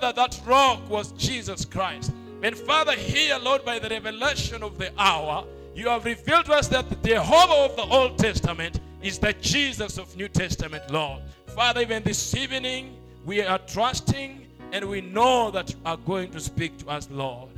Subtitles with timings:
[0.00, 2.12] that that rock was Jesus Christ.
[2.42, 6.68] And Father, here, Lord, by the revelation of the hour, you have revealed to us
[6.68, 11.22] that the Jehovah of the Old Testament is the Jesus of New Testament, Lord.
[11.54, 16.40] Father, even this evening, we are trusting and we know that you are going to
[16.40, 17.50] speak to us, Lord.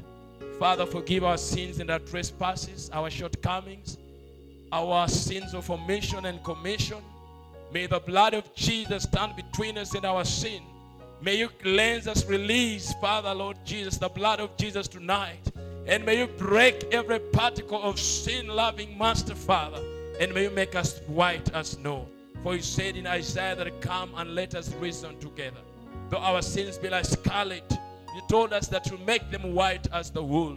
[0.59, 3.99] Father, forgive our sins and our trespasses, our shortcomings,
[4.73, 6.99] our sins of omission and commission.
[7.73, 10.63] May the blood of Jesus stand between us and our sin.
[11.21, 15.51] May you cleanse us, release, Father, Lord Jesus, the blood of Jesus tonight.
[15.87, 19.83] And may you break every particle of sin loving Master, Father.
[20.21, 22.07] And may you make us white as snow.
[22.43, 25.61] For you said in Isaiah that come and let us reason together.
[26.09, 27.65] Though our sins be like scarlet,
[28.15, 30.57] you told us that you make them white as the wool.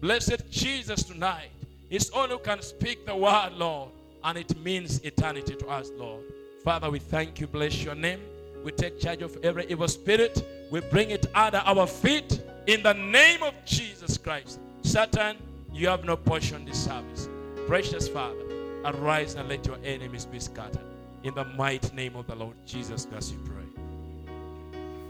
[0.00, 1.50] Blessed Jesus tonight.
[1.88, 3.90] It's only who can speak the word, Lord,
[4.24, 6.22] and it means eternity to us, Lord.
[6.64, 8.20] Father, we thank you, bless your name.
[8.64, 10.44] We take charge of every evil spirit.
[10.70, 14.60] We bring it under our feet in the name of Jesus Christ.
[14.82, 15.36] Satan,
[15.72, 17.28] you have no portion in this service.
[17.66, 18.36] Precious Father,
[18.84, 20.84] arise and let your enemies be scattered.
[21.24, 23.56] In the mighty name of the Lord Jesus Christ, we pray.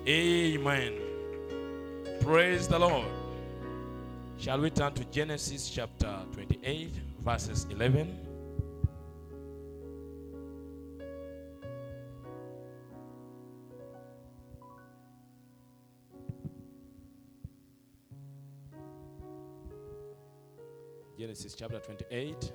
[0.06, 0.94] Amen.
[2.20, 3.06] Praise the Lord.
[4.39, 8.19] Shall we turn to Genesis chapter 28, verses 11?
[21.19, 22.53] Genesis chapter 28,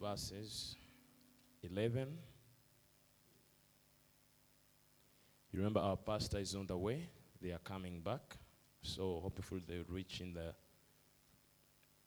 [0.00, 0.76] verses
[1.62, 2.08] 11.
[5.50, 7.08] You remember our pastor is on the way,
[7.40, 8.36] they are coming back.
[8.82, 10.54] So hopefully they will reach in the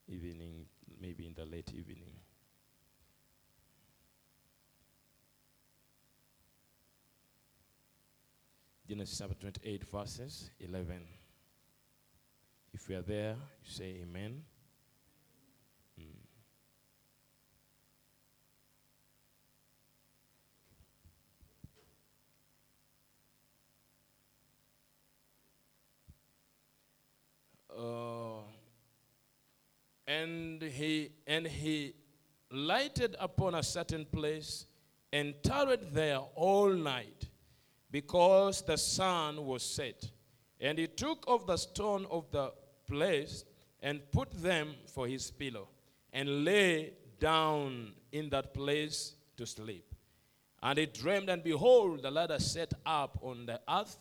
[0.08, 0.66] evening,
[1.02, 2.14] maybe in the late evening.
[8.88, 11.02] Genesis chapter 28, verses 11.
[12.74, 14.42] If you are there, you say amen.
[16.00, 16.06] Mm.
[27.78, 28.42] Uh,
[30.08, 31.94] and he and he
[32.52, 34.66] lighted upon a certain place
[35.12, 37.30] and tarried there all night
[37.92, 40.10] because the sun was set.
[40.60, 42.52] And he took of the stone of the
[42.88, 43.46] place
[43.82, 45.68] and put them for his pillow
[46.12, 49.94] and lay down in that place to sleep.
[50.62, 53.98] And he dreamed, and behold, the ladder set up on the earth,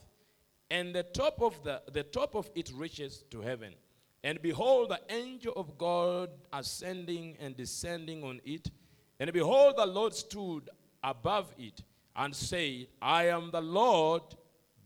[0.70, 3.74] and the top of the, the top of it reaches to heaven.
[4.22, 8.70] And behold, the angel of God ascending and descending on it.
[9.18, 10.70] And behold, the Lord stood
[11.02, 11.82] above it
[12.14, 14.22] and said, I am the Lord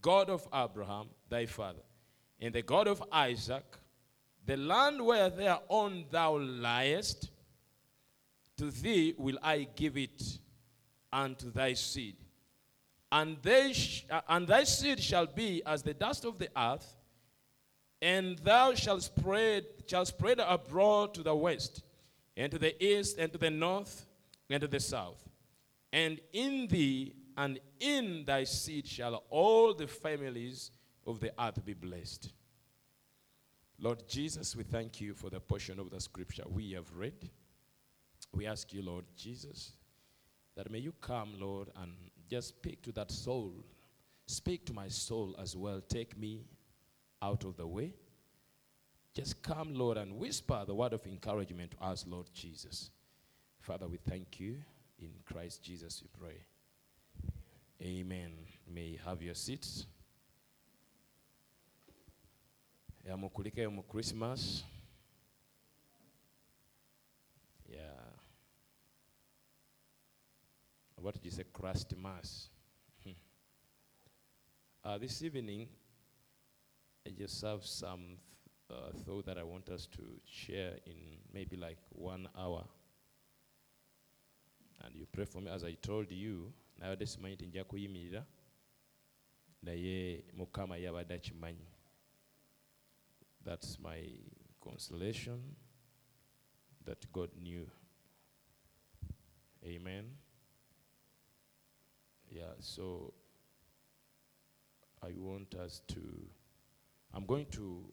[0.00, 1.82] God of Abraham, thy father,
[2.40, 3.64] and the God of Isaac.
[4.46, 7.30] The land where thereon thou liest,
[8.56, 10.22] to thee will I give it,
[11.12, 12.16] and to thy seed.
[13.12, 16.96] And, they sh- uh, and thy seed shall be as the dust of the earth,
[18.00, 21.82] and thou shalt spread, shalt spread abroad to the west,
[22.36, 24.06] and to the east, and to the north,
[24.48, 25.22] and to the south.
[25.92, 30.70] And in thee and in thy seed shall all the families
[31.06, 32.32] of the earth be blessed.
[33.78, 37.30] Lord Jesus, we thank you for the portion of the scripture we have read.
[38.32, 39.72] We ask you, Lord Jesus,
[40.56, 41.92] that may you come, Lord, and
[42.28, 43.52] just speak to that soul.
[44.26, 45.82] Speak to my soul as well.
[45.86, 46.46] Take me
[47.20, 47.92] out of the way.
[49.14, 52.90] Just come, Lord, and whisper the word of encouragement to us, Lord Jesus.
[53.60, 54.56] Father, we thank you.
[54.98, 56.36] In Christ Jesus, we pray.
[57.82, 58.32] Amen.
[58.72, 59.86] May you have your seats.
[63.08, 64.64] Yamukulika mu christmas.
[67.68, 67.80] Yeah.
[70.96, 71.44] What did you say?
[71.52, 72.48] Christmas.
[74.84, 75.66] Uh, this evening
[77.04, 78.18] i just have some
[78.70, 82.62] uh, thought that i want us to share in maybe like one hour.
[84.84, 85.50] And you pray for me.
[85.50, 88.26] As i told you nayabadde simanyi nti nja kuyimirira
[89.62, 91.66] naye mukama yabadde akimanyi
[93.46, 94.00] that's my
[94.60, 95.40] consolation
[96.84, 97.66] that God knew.
[99.64, 100.04] Amen.
[102.28, 103.14] Yeah, so
[105.00, 106.00] I want us to,
[107.14, 107.84] I'm going to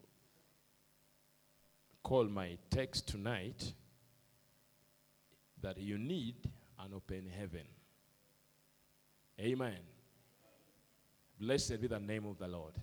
[2.02, 3.74] call my text tonight
[5.62, 6.36] that you need
[6.80, 7.68] an open heaven.
[9.40, 9.78] Amen.
[11.40, 12.74] Blessed be the name of the Lord.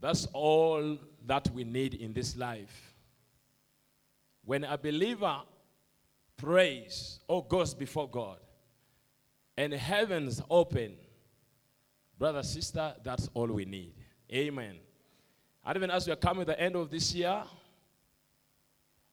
[0.00, 2.94] That's all that we need in this life.
[4.44, 5.40] When a believer
[6.36, 8.38] prays or goes before God
[9.56, 10.94] and heavens open,
[12.18, 13.94] brother, sister, that's all we need.
[14.32, 14.76] Amen.
[15.64, 17.42] And even as we are coming to the end of this year,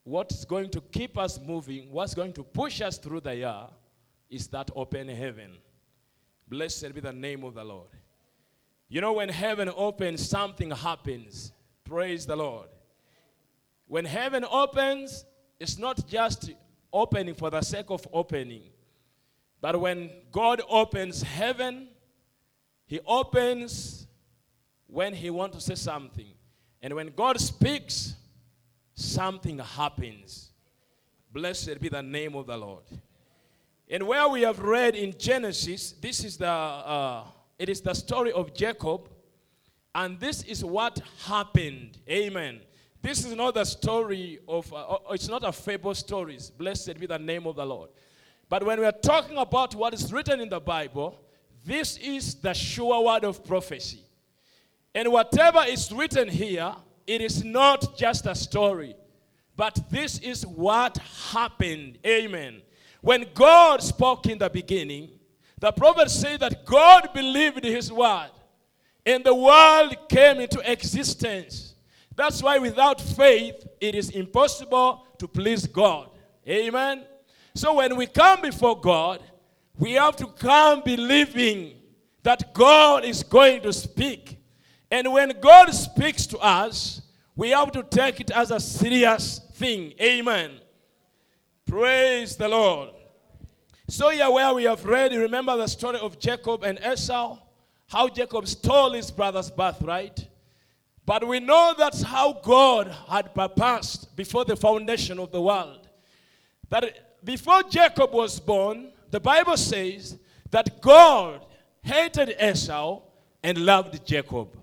[0.03, 3.67] what's going to keep us moving, what's going to push us through the year,
[4.29, 5.51] is that open heaven.
[6.47, 7.89] Blessed be the name of the Lord.
[8.95, 11.51] You know, when heaven opens, something happens.
[11.83, 12.69] Praise the Lord.
[13.87, 15.25] When heaven opens,
[15.59, 16.49] it's not just
[16.93, 18.61] opening for the sake of opening.
[19.59, 21.89] But when God opens heaven,
[22.85, 24.07] He opens
[24.87, 26.31] when He wants to say something.
[26.81, 28.15] And when God speaks,
[28.93, 30.51] something happens.
[31.33, 32.85] Blessed be the name of the Lord.
[33.89, 37.25] And where we have read in Genesis, this is the uh,
[37.57, 39.09] it is the story of Jacob,
[39.93, 41.97] and this is what happened.
[42.09, 42.61] Amen.
[43.01, 46.49] This is not the story of, uh, uh, it's not a fable stories.
[46.49, 47.89] Blessed be the name of the Lord.
[48.49, 51.21] But when we are talking about what is written in the Bible,
[51.63, 54.01] this is the sure word of prophecy.
[54.93, 56.73] And whatever is written here,
[57.07, 58.95] it is not just a story,
[59.55, 60.97] but this is what
[61.31, 61.99] happened.
[62.05, 62.61] Amen.
[63.01, 65.09] When God spoke in the beginning,
[65.65, 68.29] the prophet said that God believed his word
[69.03, 71.73] and the world came into existence.
[72.15, 76.11] That's why without faith, it is impossible to please God.
[76.47, 77.03] Amen.
[77.55, 79.23] So when we come before God,
[79.75, 81.73] we have to come believing
[82.21, 84.37] that God is going to speak.
[84.91, 87.01] And when God speaks to us,
[87.35, 89.95] we have to take it as a serious thing.
[89.99, 90.59] Amen.
[91.65, 92.94] Praise the Lord.
[93.87, 97.37] So, yeah, where we have read, remember the story of Jacob and Esau,
[97.87, 100.27] how Jacob stole his brother's birthright.
[101.05, 105.87] But we know that's how God had purposed before the foundation of the world.
[106.69, 110.17] That before Jacob was born, the Bible says
[110.49, 111.45] that God
[111.83, 113.01] hated Esau
[113.43, 114.57] and loved Jacob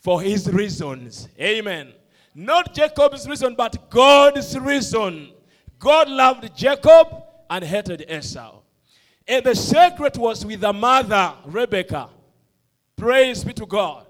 [0.00, 1.28] for his reasons.
[1.38, 1.92] Amen.
[2.34, 5.32] Not Jacob's reason, but God's reason.
[5.78, 8.60] God loved Jacob and hated Esau.
[9.26, 12.08] And the secret was with the mother, Rebecca.
[12.96, 14.06] Praise be to God.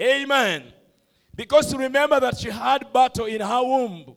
[0.00, 0.64] Amen.
[1.34, 4.16] Because remember that she had battle in her womb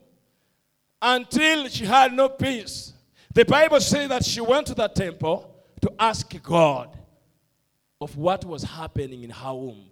[1.01, 2.93] until she had no peace.
[3.33, 6.97] The Bible says that she went to the temple to ask God
[8.01, 9.85] of what was happening in her womb.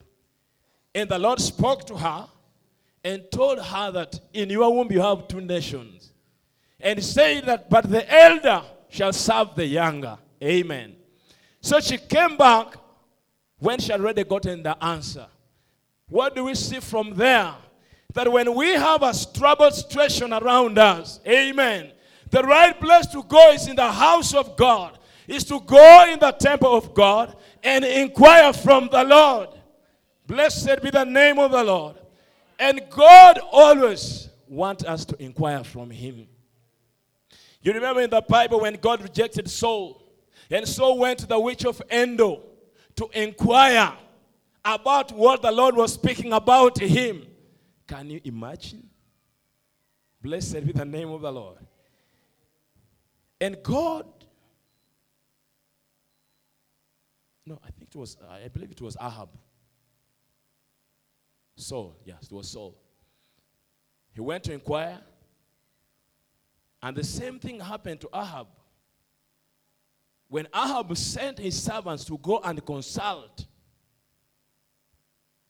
[0.94, 2.28] And the Lord spoke to her
[3.04, 6.07] and told her that in your womb you have two nations
[6.80, 10.18] and say that, but the elder shall serve the younger.
[10.44, 10.96] Amen.
[11.62, 12.76] So she came back
[13.60, 15.26] when she had already gotten the answer.
[16.10, 17.54] What do we see from there?
[18.14, 21.92] That when we have a troubled situation around us, amen,
[22.30, 24.98] the right place to go is in the house of God,
[25.28, 29.50] is to go in the temple of God and inquire from the Lord.
[30.26, 31.96] Blessed be the name of the Lord.
[32.60, 36.28] And God always wants us to inquire from Him.
[37.62, 40.04] You remember in the Bible when God rejected Saul,
[40.50, 42.38] and Saul went to the witch of Endor
[42.96, 43.94] to inquire
[44.64, 47.26] about what the Lord was speaking about him.
[47.88, 48.90] Can you imagine?
[50.22, 51.58] Blessed be the name of the Lord.
[53.40, 54.06] And God,
[57.46, 59.30] no, I think it was, I believe it was Ahab.
[61.56, 62.76] Saul, yes, it was Saul.
[64.14, 65.00] He went to inquire
[66.88, 68.48] and the same thing happened to Ahab.
[70.30, 73.46] When Ahab sent his servants to go and consult,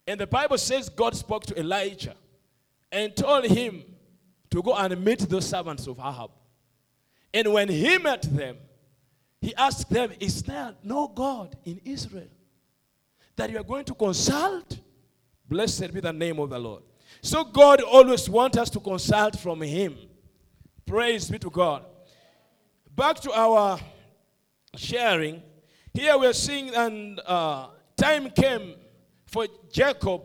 [0.07, 2.15] and the Bible says God spoke to Elijah
[2.91, 3.83] and told him
[4.49, 6.31] to go and meet those servants of Ahab.
[7.31, 8.57] And when he met them,
[9.39, 12.29] he asked them, Is there no God in Israel
[13.35, 14.79] that you are going to consult?
[15.47, 16.81] Blessed be the name of the Lord.
[17.21, 19.97] So God always wants us to consult from him.
[20.87, 21.83] Praise be to God.
[22.95, 23.77] Back to our
[24.77, 25.43] sharing.
[25.93, 27.67] Here we're seeing, and uh,
[27.97, 28.75] time came
[29.25, 30.21] for Jacob.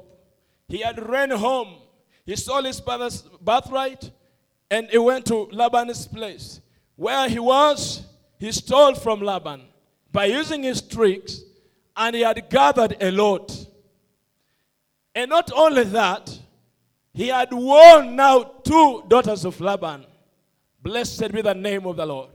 [0.69, 1.79] He had ran home.
[2.25, 4.13] He sold his father's birthright
[4.71, 6.61] and he went to Laban's place.
[6.95, 8.07] Where he was,
[8.39, 9.63] he stole from Laban
[10.13, 11.41] by using his tricks,
[11.97, 13.67] and he had gathered a lot.
[15.15, 16.39] And not only that,
[17.13, 20.07] he had won now two daughters of Laban.
[20.83, 22.31] Blessed be the name of the Lord.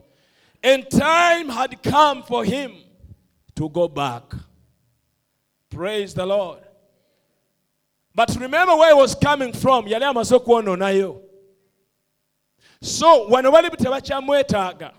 [0.63, 2.73] And time had come for him
[3.55, 4.23] to go back.
[5.69, 6.59] Praise the Lord.
[8.15, 9.87] But remember where he was coming from.
[9.87, 9.99] So
[13.29, 14.93] tebakyamwetaaga.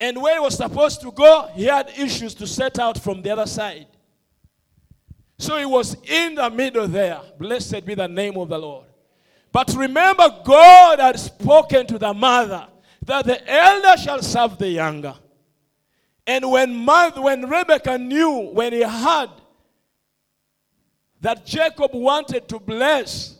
[0.00, 3.30] And where he was supposed to go, he had issues to set out from the
[3.30, 3.88] other side.
[5.38, 7.20] So he was in the middle there.
[7.38, 8.87] Blessed be the name of the Lord.
[9.52, 12.66] But remember, God had spoken to the mother
[13.04, 15.14] that the elder shall serve the younger.
[16.26, 19.30] And when, mother, when Rebecca knew, when he heard
[21.20, 23.36] that Jacob wanted to bless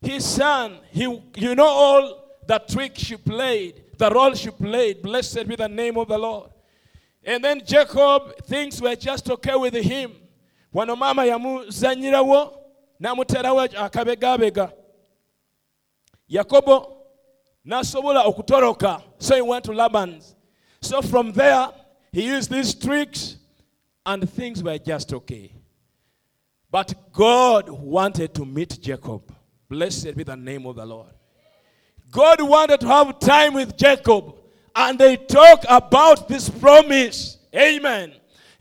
[0.00, 1.02] his son, he,
[1.36, 5.02] you know all the trick she played, the role she played.
[5.02, 6.50] Blessed be the name of the Lord.
[7.24, 10.12] And then Jacob, things were just okay with him.
[10.74, 12.52] Wano mama yamuzanyirawo
[13.00, 14.72] n'amuterawo akabegabega.
[16.30, 16.96] Yakobo
[17.66, 19.02] n'asobola okutoroka.
[19.18, 20.34] So he went to Laban's.
[20.80, 21.68] So from there,
[22.12, 23.36] he used these tricks
[24.06, 25.52] and things were just okay.
[26.70, 29.32] But God wanted to meet Jacob.
[29.68, 31.08] Blessed be the name of the Lord.
[32.10, 34.34] God wanted to have time with Jacob,
[34.76, 37.38] and they talk about this promise.
[37.54, 38.12] Amen.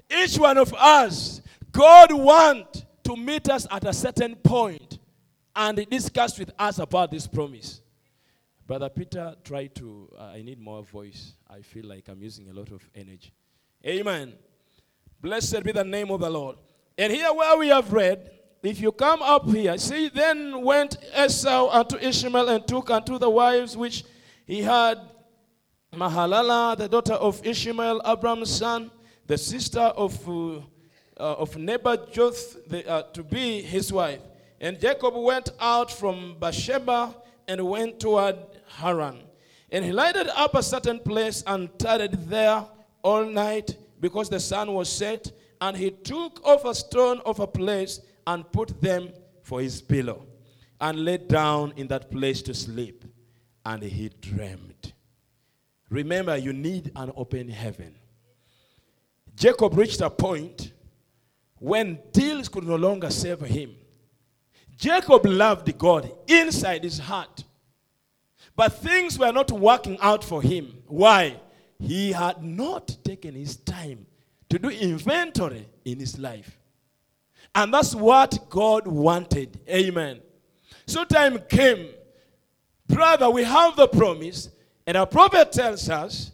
[0.09, 1.41] Each one of us,
[1.71, 4.92] God wants to meet us at a certain point
[5.55, 7.81] and discussed with us about this promise.
[8.65, 10.09] Brother Peter, try to.
[10.17, 11.33] Uh, I need more voice.
[11.49, 13.33] I feel like I'm using a lot of energy.
[13.85, 14.33] Amen.
[15.21, 16.55] Blessed be the name of the Lord.
[16.97, 18.31] And here, where we have read,
[18.61, 23.29] if you come up here, see, then went Esau unto Ishmael and took unto the
[23.29, 24.05] wives which
[24.45, 24.99] he had
[25.93, 28.89] Mahalalel, the daughter of Ishmael, Abraham's son,
[29.27, 30.61] the sister of, uh, uh,
[31.17, 34.21] of Nebajoth, the, uh, to be his wife.
[34.63, 37.13] And Jacob went out from Beersheba
[37.49, 38.37] and went toward
[38.77, 39.19] Haran.
[39.69, 42.65] And he lighted up a certain place and tarried there
[43.01, 45.29] all night because the sun was set.
[45.59, 49.09] And he took off a stone of a place and put them
[49.41, 50.25] for his pillow
[50.79, 53.03] and lay down in that place to sleep.
[53.65, 54.93] And he dreamed.
[55.89, 57.95] Remember, you need an open heaven.
[59.35, 60.71] Jacob reached a point
[61.59, 63.75] when deals could no longer save him.
[64.77, 67.43] Jacob loved God inside his heart.
[68.55, 70.83] But things were not working out for him.
[70.87, 71.39] Why?
[71.79, 74.05] He had not taken his time
[74.49, 76.57] to do inventory in his life.
[77.55, 79.59] And that's what God wanted.
[79.67, 80.21] Amen.
[80.85, 81.89] So time came.
[82.87, 84.49] Brother, we have the promise,
[84.85, 86.31] and our prophet tells us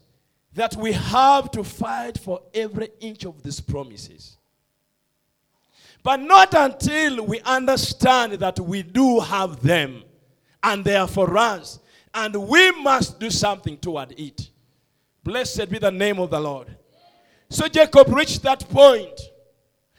[0.53, 4.37] that we have to fight for every inch of these promises.
[6.03, 10.03] But not until we understand that we do have them
[10.63, 11.79] and they are for us,
[12.13, 14.49] and we must do something toward it.
[15.23, 16.75] Blessed be the name of the Lord.
[17.49, 19.19] So Jacob reached that point.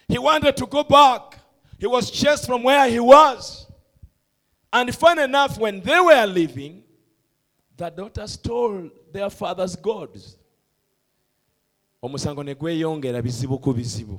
[0.09, 1.39] He wanted to go back.
[1.79, 3.67] He was chased from where he was.
[4.73, 6.83] And fun enough, when they were leaving,
[7.77, 10.37] the daughters stole their father's gods.
[12.03, 12.43] omusango
[13.23, 14.19] bizibu ku bizibu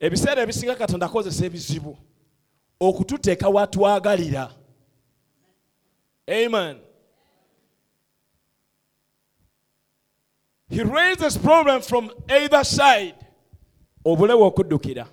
[0.00, 1.98] ebiseera ebisinga katonda akozesa ebizibu
[2.80, 4.50] okututeeka watwagalira
[6.28, 6.80] amen.
[10.68, 13.14] He raises problem from either side.
[14.04, 15.06] Obulewe okuddukira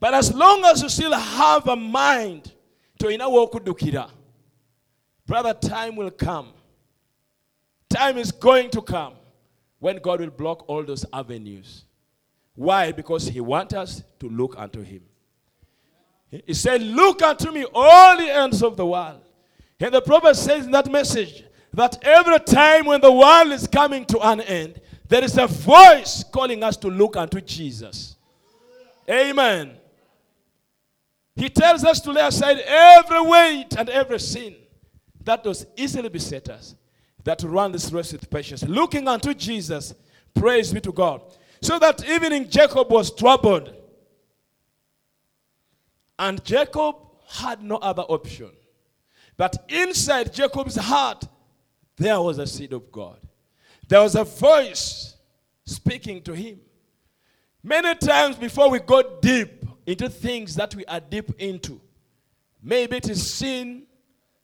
[0.00, 2.52] but as long as you still have a mind
[3.00, 4.10] toyinawo okuddukira
[5.26, 6.52] brother time will come.
[7.88, 9.14] Time is going to come
[9.80, 11.84] when god will block all those avenues
[12.58, 15.02] why because he wants us to look unto him
[16.30, 19.20] he said look unto me all the ends of the world
[19.80, 24.04] and the prophet says in that message that every time when the world is coming
[24.04, 28.16] to an end there is a voice calling us to look unto Jesus.
[29.08, 29.72] Amen.
[31.34, 34.54] He tells us to lay aside every weight and every sin
[35.24, 36.74] that does easily beset us,
[37.24, 39.94] that run this race with patience, looking unto Jesus.
[40.34, 41.22] Praise be to God.
[41.60, 43.74] So that evening Jacob was troubled.
[46.18, 46.96] And Jacob
[47.28, 48.50] had no other option.
[49.36, 51.24] But inside Jacob's heart,
[51.96, 53.20] there was a seed of God.
[53.86, 55.16] There was a voice
[55.64, 56.60] speaking to him.
[57.62, 61.80] Many times before we go deep into things that we are deep into,
[62.62, 63.84] maybe it is sin,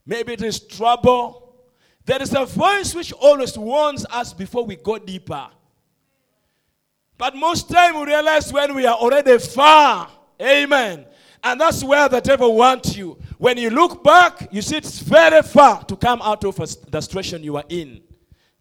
[0.06, 1.56] maybe it is trouble.
[2.04, 5.48] There is a voice which always warns us before we go deeper.
[7.16, 10.10] But most time we realize when we are already far.
[10.40, 11.06] Amen.
[11.42, 13.18] And that's where the devil wants you.
[13.38, 17.42] When you look back, you see it's very far to come out of the situation
[17.44, 18.00] you are in.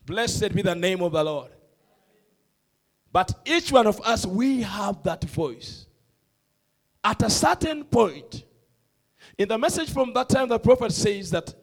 [0.06, 1.52] Blessed be the name of the Lord.
[3.12, 5.86] But each one of us, we have that voice.
[7.04, 8.44] At a certain point,
[9.38, 11.54] in the message from that time, the prophet says that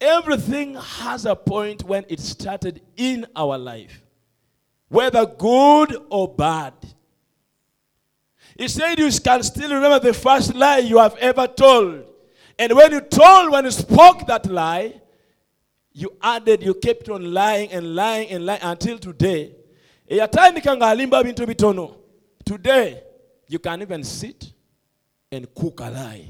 [0.00, 4.03] everything has a point when it started in our life,
[4.88, 6.74] whether good or bad.
[8.56, 12.04] He said you can still remember the first lie you have ever told.
[12.58, 15.00] And when you told, when you spoke that lie,
[15.92, 19.54] you added, you kept on lying and lying and lying until today.
[22.44, 23.02] Today,
[23.48, 24.52] you can even sit
[25.32, 26.28] and cook a lie.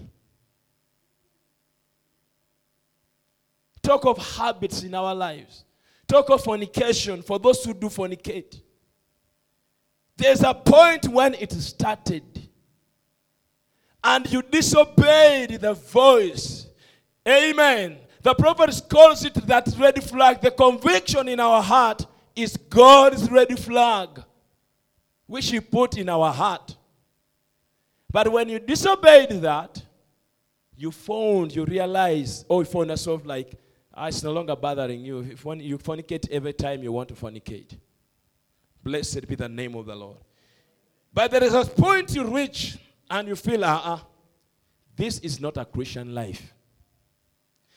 [3.83, 5.64] Talk of habits in our lives.
[6.07, 8.61] Talk of fornication for those who do fornicate.
[10.17, 12.49] There's a point when it started.
[14.03, 16.67] And you disobeyed the voice.
[17.27, 17.99] Amen.
[18.23, 20.41] The prophet calls it that red flag.
[20.41, 22.07] The conviction in our heart
[22.37, 24.23] is God's red flag,
[25.27, 26.77] which He put in our heart.
[28.11, 29.83] But when you disobeyed that,
[30.77, 33.55] you found, you realize, oh, you found yourself like,
[33.95, 35.21] ah, it's no longer bothering you.
[35.21, 37.77] If you fornicate every time you want to fornicate.
[38.83, 40.19] Blessed be the name of the Lord.
[41.13, 42.77] But there is a point you reach
[43.09, 44.01] and you feel, ah, uh-uh,
[44.97, 46.53] this is not a Christian life.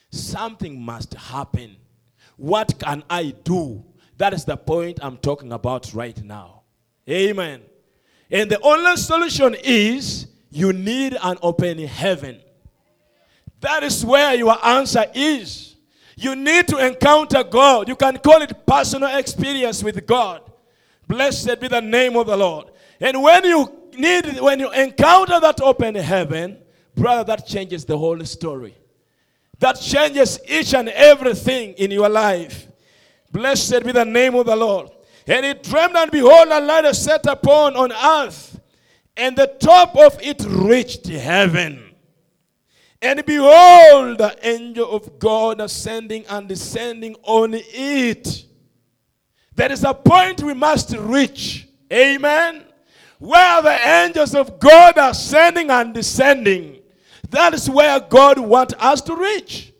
[0.09, 1.75] Something must happen.
[2.35, 3.83] What can I do?
[4.17, 6.61] That is the point I'm talking about right now.
[7.09, 7.61] Amen.
[8.29, 12.39] And the only solution is you need an open heaven.
[13.59, 15.76] That is where your answer is.
[16.19, 17.87] You need to encounter God.
[17.87, 20.41] You can call it personal experience with God.
[21.07, 22.71] Blessed be the name of the Lord.
[22.99, 26.57] And when you need, when you encounter that open heaven,
[26.95, 28.75] brother, that changes the whole story.
[29.59, 32.67] That changes each and everything in your life.
[33.31, 34.89] Blessed be the name of the Lord.
[35.27, 38.59] And he dreamed, and behold, a light set upon on earth,
[39.15, 41.86] and the top of it reached heaven.
[43.01, 48.45] And behold, the angel of God ascending and descending on it.
[49.55, 51.67] There is a point we must reach.
[51.91, 52.63] Amen.
[53.19, 56.79] Where the angels of God are ascending and descending.
[57.29, 59.73] That is where God wants us to reach.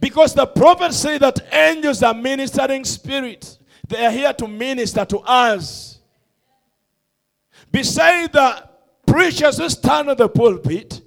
[0.00, 3.58] Because the prophets say that angels are ministering spirits.
[3.86, 6.00] They are here to minister to us.
[7.70, 8.68] Beside the
[9.06, 11.01] preachers who stand on the pulpit,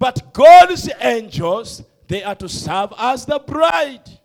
[0.00, 4.18] but God's angels, they are to serve as the bride.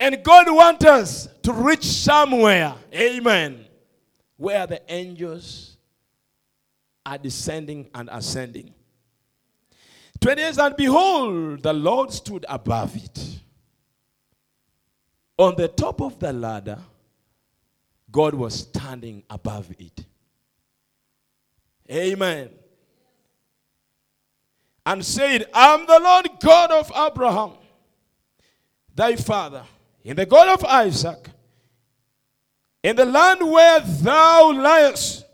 [0.00, 2.74] And God wants us to reach somewhere.
[2.92, 3.66] Amen.
[4.38, 5.76] Where the angels
[7.04, 8.72] are descending and ascending.
[10.20, 13.40] 20 years, and behold, the Lord stood above it.
[15.36, 16.78] On the top of the ladder,
[18.10, 20.06] God was standing above it.
[21.90, 22.50] Amen.
[24.90, 27.52] And said, I'm the Lord God of Abraham,
[28.92, 29.62] thy father,
[30.04, 31.30] and the God of Isaac,
[32.82, 35.26] in the land where thou liest,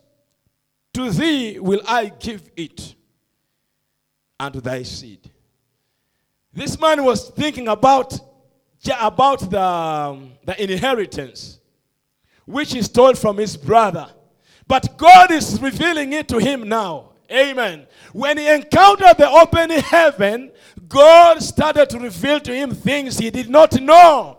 [0.93, 2.97] to thee will I give it
[4.39, 5.31] and to thy seed.
[6.53, 8.13] This man was thinking about,
[9.01, 11.61] about the, um, the inheritance,
[12.45, 14.07] which he stole from his brother.
[14.69, 17.13] But God is revealing it to him now.
[17.31, 17.87] Amen.
[18.13, 20.53] When he encountered the open heaven,
[20.89, 24.39] God started to reveal to him things he did not know.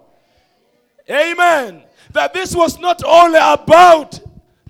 [1.09, 1.83] Amen.
[2.11, 4.19] That this was not only about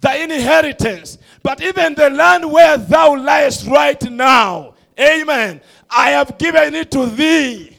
[0.02, 4.74] the inheritance, but even the land where thou liest right now.
[5.00, 5.62] Amen.
[5.90, 7.78] I have given it to thee.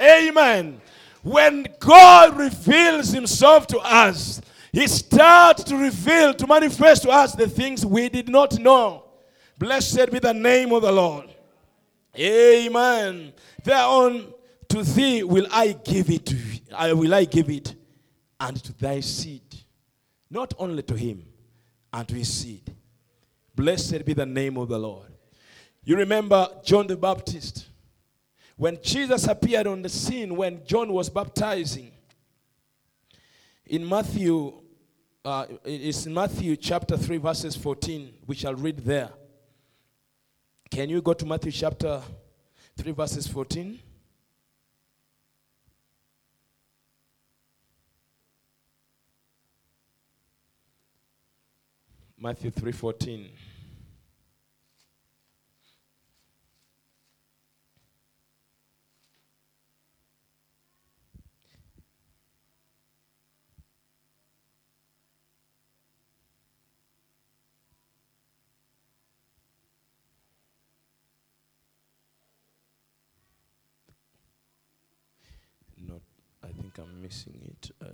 [0.00, 0.80] Amen.
[1.22, 4.40] When God reveals himself to us,
[4.72, 9.04] he starts to reveal, to manifest to us the things we did not know.
[9.58, 11.28] Blessed be the name of the Lord.
[12.16, 13.32] Amen.
[13.64, 14.32] Thereon
[14.68, 16.32] to thee will I give it,
[16.74, 17.74] I will I give it,
[18.38, 19.42] and to thy seed.
[20.30, 21.24] Not only to him,
[21.92, 22.74] and to his seed.
[23.54, 25.08] Blessed be the name of the Lord.
[25.84, 27.66] You remember John the Baptist.
[28.56, 31.92] When Jesus appeared on the scene, when John was baptizing,
[33.66, 34.60] in Matthew,
[35.24, 39.10] uh, it's in Matthew chapter 3, verses 14, which I'll read there.
[40.70, 42.00] Can you go to Matthew chapter
[42.76, 43.80] 3, verses 14?
[52.20, 53.30] Matthew 3:14
[76.80, 77.70] I'm missing it.
[77.82, 77.86] Uh,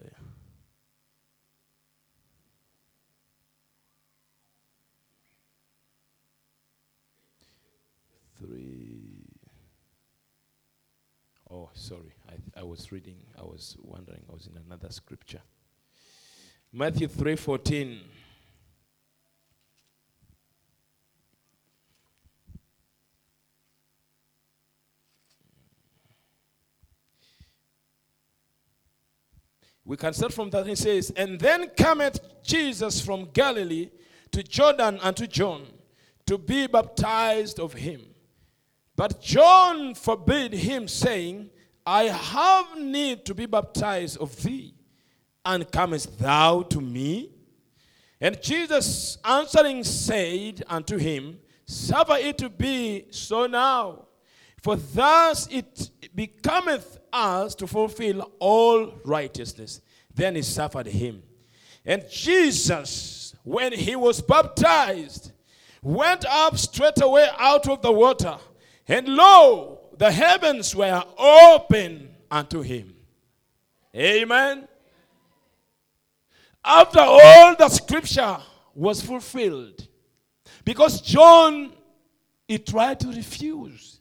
[8.36, 9.22] three.
[11.48, 12.00] Oh, sorry.
[12.28, 13.18] I, I was reading.
[13.38, 14.22] I was wondering.
[14.28, 15.42] I was in another scripture.
[16.72, 18.00] Matthew three fourteen.
[29.84, 30.66] We can start from that.
[30.66, 33.90] He says, And then cometh Jesus from Galilee
[34.32, 35.66] to Jordan unto John
[36.26, 38.02] to be baptized of him.
[38.96, 41.50] But John forbid him, saying,
[41.86, 44.74] I have need to be baptized of thee,
[45.44, 47.30] and comest thou to me?
[48.20, 54.06] And Jesus answering said unto him, Suffer it to be so now,
[54.62, 59.80] for thus it becometh us to fulfill all righteousness.
[60.14, 61.22] Then he suffered him.
[61.86, 65.32] And Jesus, when he was baptized,
[65.82, 68.36] went up straightway out of the water.
[68.88, 72.94] And lo, the heavens were open unto him.
[73.94, 74.66] Amen.
[76.64, 78.38] After all the scripture
[78.74, 79.86] was fulfilled,
[80.64, 81.72] because John,
[82.48, 84.00] he tried to refuse.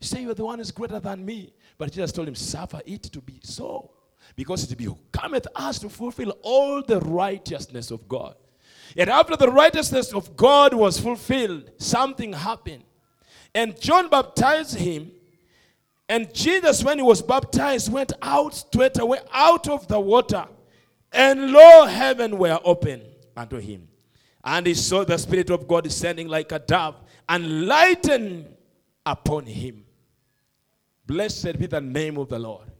[0.00, 1.52] He said, You're the one who's greater than me.
[1.78, 3.92] But Jesus told him, Suffer it to be so.
[4.34, 8.34] Because it becometh us to fulfill all the righteousness of God.
[8.96, 12.84] And after the righteousness of God was fulfilled, something happened.
[13.54, 15.12] And John baptized him.
[16.08, 20.46] And Jesus, when he was baptized, went out straight away out of the water.
[21.12, 23.02] And lo, heaven were open
[23.36, 23.88] unto him.
[24.42, 26.96] And he saw the Spirit of God descending like a dove
[27.28, 28.46] and lighten
[29.04, 29.84] upon him.
[31.10, 32.70] Blessed be the name of the Lord.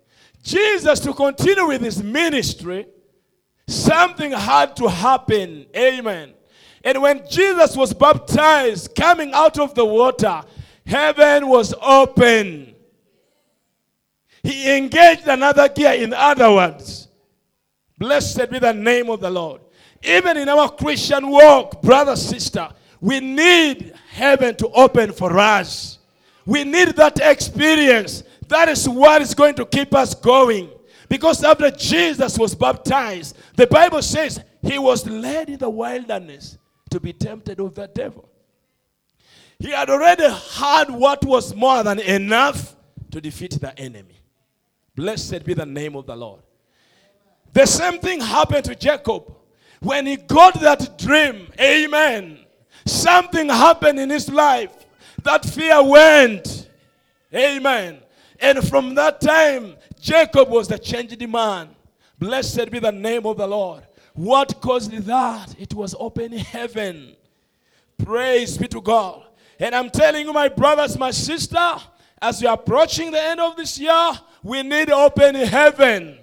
[0.40, 2.87] Jesus, to continue with his ministry,
[3.66, 5.66] something had to happen.
[5.77, 6.35] Amen.
[6.85, 10.45] And when Jesus was baptized, coming out of the water,
[10.87, 12.77] heaven was open.
[14.45, 17.09] He engaged another gear, in other words.
[17.99, 19.61] Blessed be the name of the Lord.
[20.05, 22.69] Even in our Christian walk, brother, sister,
[23.01, 26.00] we need heaven to open for us.
[26.51, 28.25] We need that experience.
[28.49, 30.69] That is what is going to keep us going.
[31.09, 36.59] Because after Jesus was baptized, the Bible says he was led in the wilderness
[36.91, 38.29] to be tempted of the devil.
[39.61, 42.75] He had already had what was more than enough
[43.13, 44.21] to defeat the enemy.
[44.97, 46.41] Blessed be the name of the Lord.
[47.53, 49.33] The same thing happened to Jacob.
[49.79, 52.41] When he got that dream, amen,
[52.85, 54.80] something happened in his life.
[55.22, 56.68] That fear went.
[57.35, 57.98] Amen.
[58.40, 61.68] And from that time, Jacob was the changed man.
[62.18, 63.83] Blessed be the name of the Lord.
[64.14, 65.54] What caused that?
[65.59, 67.16] It was open heaven.
[67.98, 69.22] Praise be to God.
[69.59, 71.76] And I'm telling you, my brothers, my sister,
[72.20, 76.18] as we're approaching the end of this year, we need open heaven.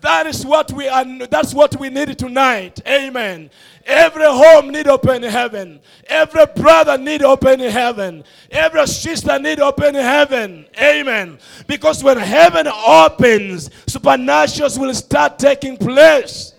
[0.00, 2.80] That is what we are, that's what we need tonight.
[2.86, 3.50] Amen.
[3.84, 5.80] Every home need open heaven.
[6.06, 8.24] Every brother need open heaven.
[8.50, 10.66] Every sister need open heaven.
[10.80, 11.38] Amen.
[11.68, 16.55] Because when heaven opens, supernaturals will start taking place.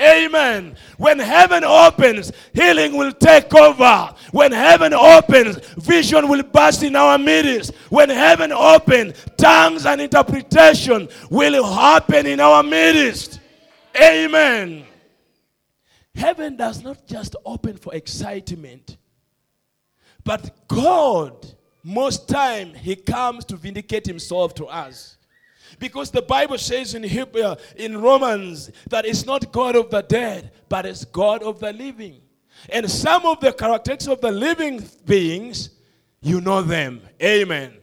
[0.00, 0.76] Amen.
[0.96, 4.14] When heaven opens, healing will take over.
[4.30, 7.74] When heaven opens, vision will burst in our midst.
[7.88, 13.40] When heaven opens, tongues and interpretation will happen in our midst.
[14.00, 14.84] Amen.
[16.14, 18.96] Heaven does not just open for excitement,
[20.24, 21.46] but God,
[21.82, 25.17] most time, He comes to vindicate Himself to us.
[25.78, 30.02] Because the Bible says in Hebrew, uh, in Romans that it's not God of the
[30.02, 32.20] dead, but it's God of the living.
[32.68, 35.70] And some of the characteristics of the living beings,
[36.20, 37.00] you know them.
[37.22, 37.74] Amen.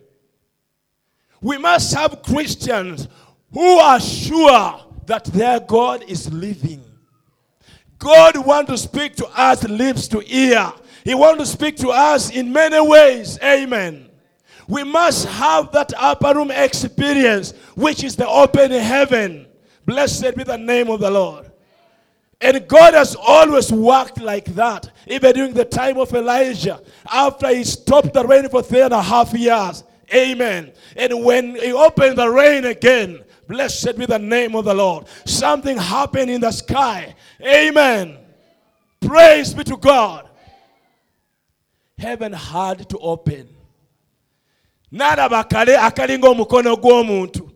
[1.42, 3.08] We must have Christians
[3.54, 6.84] who are sure that their God is living.
[7.98, 10.74] God wants to speak to us lips to ear.
[11.04, 13.40] He wants to speak to us in many ways.
[13.42, 14.10] Amen.
[14.68, 19.48] We must have that upper room experience, which is the open heaven.
[19.86, 21.52] Blessed be the name of the Lord.
[22.42, 27.64] And God has always worked like that, even during the time of Elijah, after he
[27.64, 29.84] stopped the rain for three and a half years.
[30.14, 30.74] Amen.
[30.96, 35.78] And when he opened the rain again, blessed be the name of the Lord, something
[35.78, 37.16] happened in the sky.
[37.42, 38.18] Amen.
[39.02, 40.28] Praise be to God.
[41.98, 43.55] Heaven had to open.
[44.92, 47.50] N'alaba akale akalinga omukono gw'omuntu.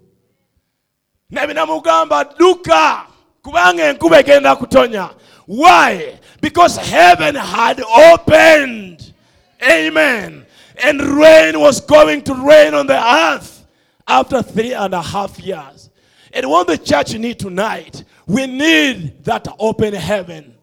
[1.29, 3.05] Ne binamugamba dduka
[3.41, 5.09] kubanga enkuba egenda kutonya.
[5.45, 6.19] Why?
[6.41, 9.13] Because heaven had opened.
[9.63, 10.45] Amen.
[10.83, 13.65] And rain was going to rain on the earth
[14.07, 15.89] after three and a half years.
[16.31, 20.53] And what the church need tonight we need that open heaven.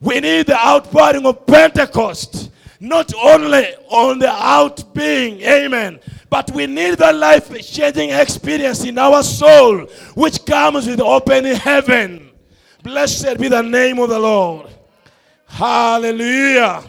[0.00, 6.66] We need the outpouring of pentecost not only on the out being amen but we
[6.66, 12.30] need the life changing experience in our soul which comes with opening heaven.
[12.82, 14.68] Blessed be the name of the lord.
[15.46, 16.84] Hallelujah.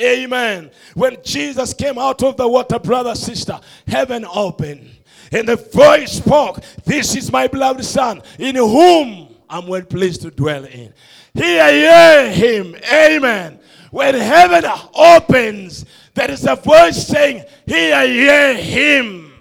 [0.00, 0.70] Amen.
[0.94, 4.88] When jesus came out of the water brother sister heaven opened.
[5.32, 10.30] And the voice spoke this is my beloved son in whom i'm well pleased to
[10.30, 10.92] dwell in.
[11.34, 12.76] Hear ye him.
[12.92, 13.60] Amen.
[13.90, 14.64] When heaven
[14.94, 19.32] opens, there is a voice saying, Hear ye him,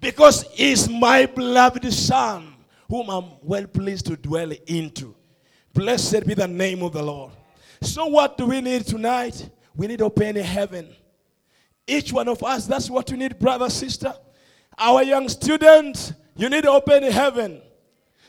[0.00, 2.54] because he's my beloved Son,
[2.88, 5.14] whom I'm well pleased to dwell into.
[5.72, 7.32] Blessed be the name of the Lord.
[7.80, 9.50] So, what do we need tonight?
[9.74, 10.88] We need open heaven.
[11.86, 14.14] Each one of us, that's what you need, brother, sister.
[14.78, 17.60] Our young students, you need open heaven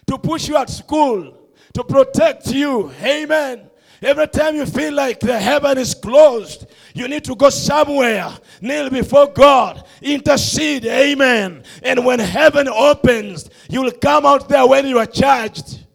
[0.08, 1.38] to push you at school,
[1.74, 2.92] to protect you.
[3.02, 3.70] Amen.
[4.02, 8.32] Every time you feel like the heaven is closed, you need to go somewhere,
[8.62, 11.64] kneel before God, intercede, amen.
[11.82, 15.86] And when heaven opens, you will come out there when you are charged.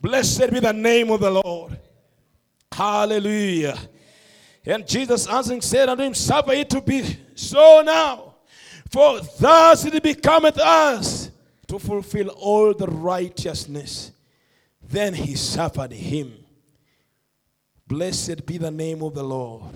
[0.00, 1.78] Blessed be the name of the Lord.
[2.72, 3.78] Hallelujah.
[4.64, 8.34] And Jesus answering said unto him, Suffer it to be so now,
[8.90, 11.30] for thus it becometh us
[11.66, 14.12] to fulfill all the righteousness.
[14.82, 16.32] Then he suffered him.
[17.88, 19.72] Blessed be the name of the Lord.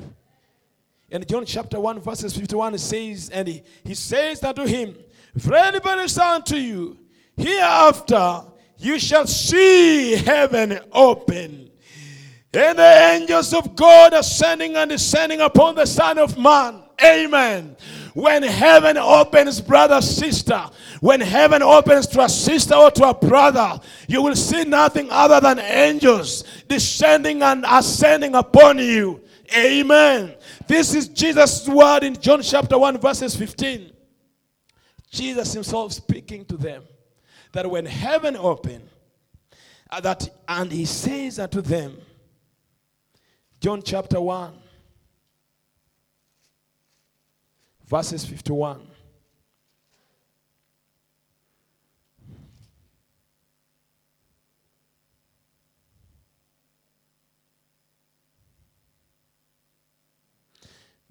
[1.11, 4.94] And John chapter 1, verses 51 says, And he, he says unto him,
[5.35, 6.98] Verily, verily, say unto you,
[7.37, 8.42] hereafter
[8.77, 11.70] you shall see heaven open,
[12.53, 16.83] and the angels of God ascending and descending upon the Son of Man.
[17.03, 17.77] Amen.
[18.12, 20.68] When heaven opens, brother, sister,
[21.02, 25.40] when heaven opens to a sister or to a brother, you will see nothing other
[25.40, 29.20] than angels descending and ascending upon you.
[29.52, 30.32] Amen.
[30.68, 33.92] This is Jesus' word in John chapter 1, verses 15.
[35.10, 36.84] Jesus himself speaking to them
[37.50, 38.88] that when heaven opened,
[39.90, 41.98] uh, that and he says unto them,
[43.60, 44.54] John chapter 1,
[47.88, 48.91] verses 51.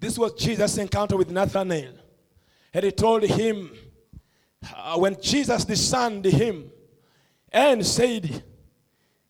[0.02, 1.92] This was Jesus' encounter with Nathanael.
[2.74, 3.70] And he told him,
[4.76, 6.72] uh, when Jesus discerned him
[7.52, 8.42] and said,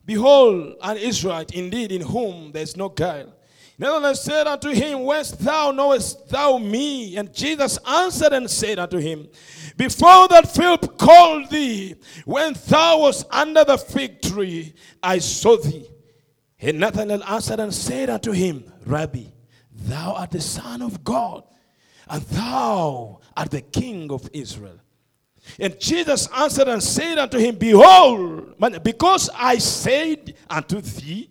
[0.06, 3.34] Behold, an Israelite indeed in whom there is no guile.
[3.76, 7.18] Nathanael said unto him, Whence thou knowest thou me?
[7.18, 9.28] And Jesus answered and said unto him,
[9.76, 15.86] Before that Philip called thee, when thou wast under the fig tree, I saw thee.
[16.58, 19.24] And Nathanael answered and said unto him, Rabbi,
[19.88, 21.44] thou art the Son of God,
[22.08, 24.78] and thou art the King of Israel.
[25.58, 31.30] And Jesus answered and said unto him, Behold, because I said unto thee,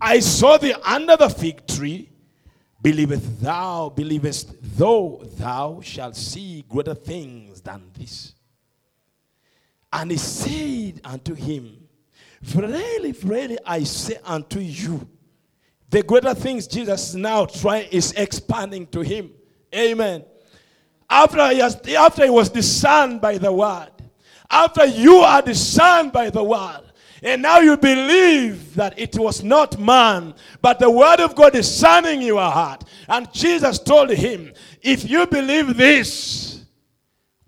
[0.00, 2.10] I saw thee under the fig tree.
[2.82, 8.34] Believest thou, believest though thou shalt see greater things than this.
[9.90, 11.88] And he said unto him,
[12.42, 15.08] Verily, verily, I say unto you,
[15.94, 19.30] the greater things Jesus now trying is expanding to him.
[19.72, 20.24] Amen.
[21.08, 23.92] After he, has, after he was discerned by the word,
[24.50, 26.80] after you are discerned by the word,
[27.22, 31.78] and now you believe that it was not man, but the word of God is
[31.78, 32.82] shining your heart.
[33.08, 34.52] And Jesus told him,
[34.82, 36.64] If you believe this,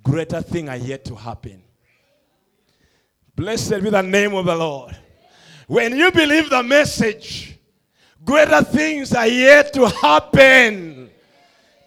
[0.04, 1.64] greater things are yet to happen.
[3.34, 4.96] Blessed be the name of the Lord.
[5.66, 7.55] When you believe the message,
[8.26, 11.08] greater things are yet to happen.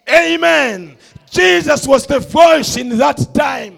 [0.09, 0.97] Amen.
[1.29, 3.77] Jesus was the voice in that time.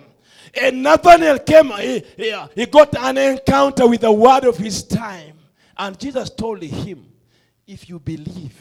[0.54, 5.38] And Nathanael came, he, he, he got an encounter with the word of his time.
[5.78, 7.06] And Jesus told him,
[7.66, 8.56] If you believe,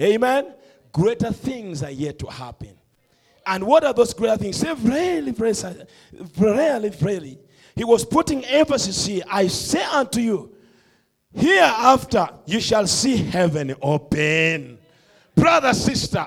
[0.00, 0.52] amen,
[0.92, 2.76] greater things are yet to happen.
[3.46, 4.56] And what are those greater things?
[4.56, 5.86] Say, really, really,
[6.36, 7.38] really, really.
[7.76, 9.22] He was putting emphasis here.
[9.30, 10.53] I say unto you,
[11.34, 14.78] hereafter you shall see heaven open.
[15.34, 16.26] Brother, sister,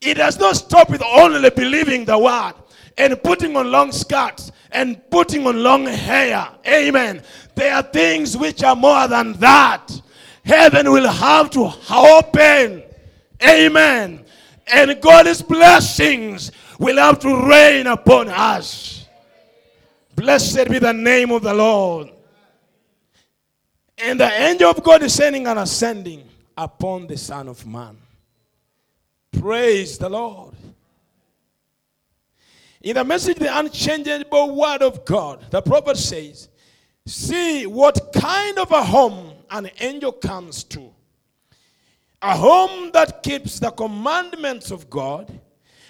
[0.00, 2.54] it does not stop with only believing the word.
[3.00, 6.48] and putting on long skirts and putting on long hair.
[6.66, 7.22] Amen.
[7.54, 9.88] There are things which are more than that.
[10.44, 12.82] Heaven will have to open.
[13.42, 14.24] Amen.
[14.66, 19.06] And God's blessings will have to rain upon us.
[20.14, 22.10] Blessed be the name of the Lord.
[24.02, 26.24] And the angel of God is sending and ascending
[26.56, 27.96] upon the Son of Man.
[29.32, 30.54] Praise the Lord.
[32.82, 36.48] In the message, the unchangeable word of God, the prophet says,
[37.06, 40.90] See what kind of a home an angel comes to.
[42.22, 45.30] A home that keeps the commandments of God,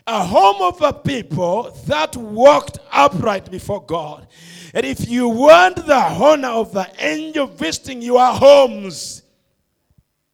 [0.07, 4.27] a home of a people that walked upright before God.
[4.73, 9.23] And if you want the honor of the angel visiting your homes,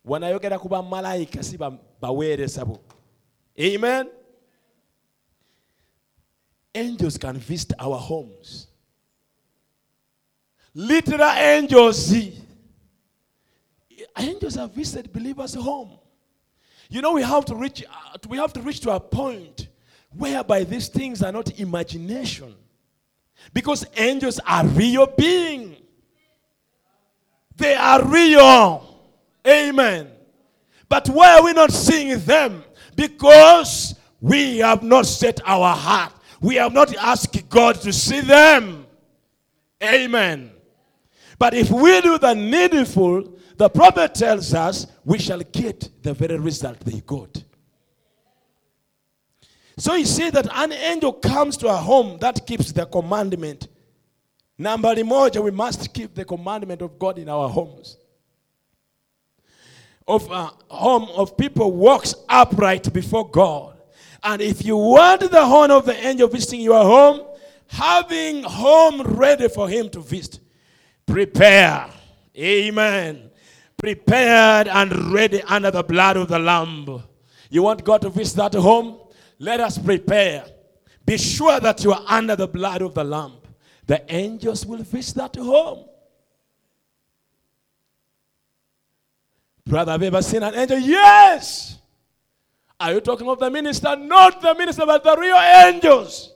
[0.07, 2.81] wanayogera kuba malayika si baweereza bo.
[3.59, 4.11] Amen?
[6.75, 8.67] Angels can visit our homes.
[10.75, 12.13] Literal angels.
[14.19, 15.99] Angels have visited believers home.
[16.91, 19.69] You know we have to reach uh, we have to reach to a point
[20.11, 22.55] whereby these things are not imagination
[23.53, 25.77] because angels are real beings
[27.57, 28.97] they are real
[29.47, 30.11] Amen.
[30.89, 32.65] But why are we not seeing them?
[32.97, 36.13] Because we have not set our heart.
[36.41, 38.87] We have not asked God to see them.
[39.83, 40.51] Amen.
[41.39, 46.39] But if we do the needful, the prophet tells us we shall get the very
[46.39, 47.43] result they got.
[49.79, 53.69] So you see that an angel comes to a home that keeps the commandment.
[54.59, 57.99] Number moja, we must keep the commandment of God in our homes
[60.09, 63.77] of a home of people walks upright before God.
[64.23, 67.27] And if you want the horn of the angel visiting your home,
[67.69, 70.41] having home ready for him to visit,
[71.07, 71.89] prepare.
[72.37, 73.31] Amen.
[73.77, 77.03] Prepared and ready under the blood of the Lamb.
[77.51, 78.99] You want God to visit that home?
[79.39, 80.45] Let us prepare.
[81.05, 83.35] Be sure that you are under the blood of the Lamb.
[83.87, 85.87] The angels will visit that home.
[89.65, 90.79] Brother, have you ever seen an angel?
[90.79, 91.79] Yes.
[92.79, 93.97] Are you talking of the minister?
[93.97, 96.33] Not the minister, but the real angels.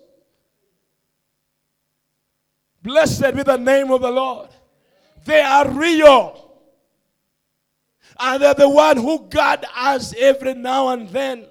[2.82, 4.48] Blessed be the name of the Lord.
[5.24, 6.50] They are real.
[8.18, 11.46] And they're the one who guard us every now and then.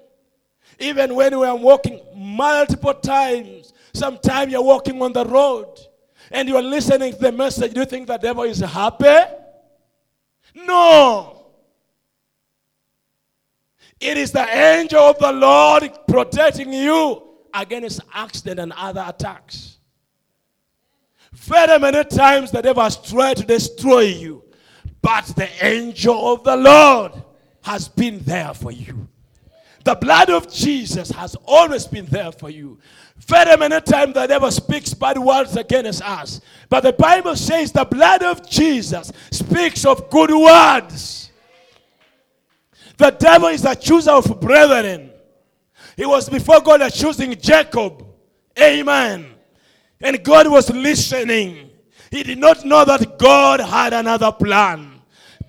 [0.80, 3.72] Even when we are walking multiple times.
[3.92, 5.78] Sometimes you're walking on the road
[6.30, 7.74] and you're listening to the message.
[7.74, 9.30] Do you think the devil is happy?
[10.54, 11.46] No.
[14.00, 19.78] It is the angel of the Lord protecting you against accident and other attacks.
[21.32, 24.44] Very many times the devil has tried to destroy you,
[25.02, 27.12] but the angel of the Lord
[27.62, 29.08] has been there for you.
[29.84, 32.78] The blood of Jesus has always been there for you.
[33.16, 37.84] Very many times the devil speaks bad words against us, but the Bible says the
[37.84, 41.30] blood of Jesus speaks of good words.
[42.96, 45.10] The devil is a chooser of brethren.
[45.96, 48.06] He was before God choosing Jacob.
[48.58, 49.34] Amen.
[50.00, 51.70] And God was listening.
[52.10, 54.89] He did not know that God had another plan.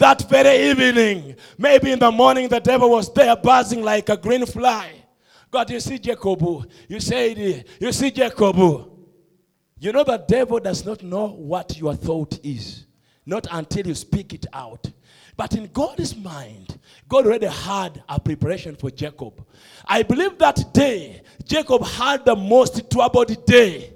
[0.01, 4.47] That very evening, maybe in the morning, the devil was there buzzing like a green
[4.47, 4.93] fly.
[5.51, 6.41] God, you see Jacob.
[6.87, 7.37] You said,
[7.79, 8.55] you see Jacob.
[9.77, 12.87] You know the devil does not know what your thought is.
[13.27, 14.89] Not until you speak it out.
[15.37, 19.45] But in God's mind, God already had a preparation for Jacob.
[19.85, 23.93] I believe that day, Jacob had the most troubled day.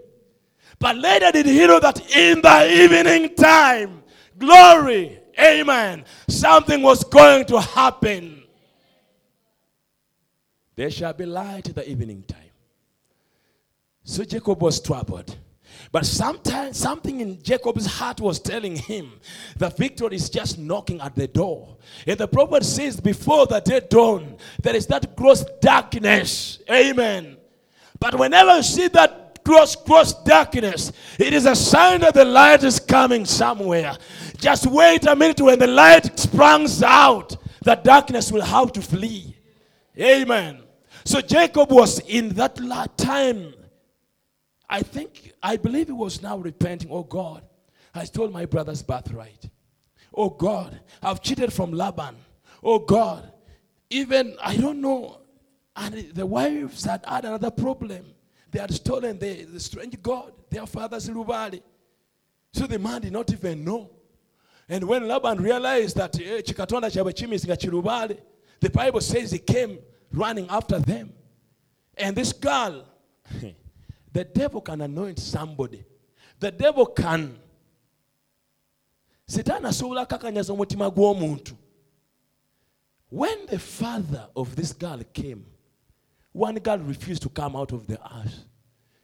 [0.77, 4.03] But later did he know that in the evening time,
[4.37, 8.43] glory, amen, something was going to happen.
[10.75, 12.39] There shall be light in the evening time.
[14.03, 15.35] So Jacob was troubled.
[15.91, 19.11] But sometimes something in Jacob's heart was telling him
[19.57, 21.77] the victory is just knocking at the door.
[22.05, 26.59] And the prophet says, before the day dawn, there is that gross darkness.
[26.69, 27.37] Amen.
[27.99, 32.63] But whenever you see that gross, gross darkness, it is a sign that the light
[32.63, 33.95] is coming somewhere.
[34.37, 39.37] Just wait a minute when the light springs out, the darkness will have to flee.
[39.97, 40.61] Amen.
[41.05, 42.57] So Jacob was in that
[42.97, 43.53] time.
[44.67, 46.89] I think I believe he was now repenting.
[46.91, 47.43] Oh God,
[47.93, 49.49] I stole my brother's birthright.
[50.13, 52.15] Oh God, I've cheated from Laban.
[52.63, 53.31] Oh God,
[53.89, 55.21] even, I don't know.
[55.75, 58.14] And the wives had had another problem.
[58.55, 61.61] They had stolen the, the strange god, their father's Lubali.
[62.53, 63.89] So the man did not even know.
[64.69, 68.17] And when Laban realized that eh, chimisinga
[68.61, 69.79] the Bible says he came
[70.13, 71.11] running after them.
[71.97, 72.85] And this girl,
[74.13, 75.83] the devil can anoint somebody.
[76.39, 77.37] The devil can.
[79.27, 81.53] Satan asobola kakanyaza.
[83.09, 85.45] When the father of this girl came,
[86.35, 88.33] one girl refused to come out of the ash.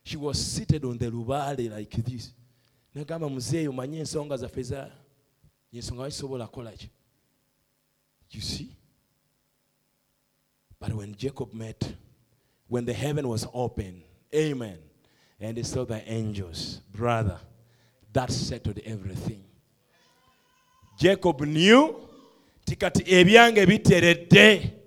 [0.04, 2.34] She was seated on the lubale like this.
[2.94, 4.50] Nagamba muzeeyi omanye ensonga za
[5.74, 6.90] ensonga wakisobola kola ki
[8.32, 8.76] you see?
[10.80, 11.96] But when jacob met
[12.68, 14.04] when the heaven was open
[14.36, 14.78] amen.
[15.40, 17.40] And he saw the angels brother
[18.14, 19.44] that settled everything.
[21.00, 21.96] Jacob knew
[22.66, 24.81] tikati ebyange biteredde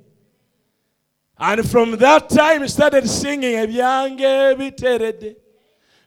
[1.39, 3.76] and from that time he started singing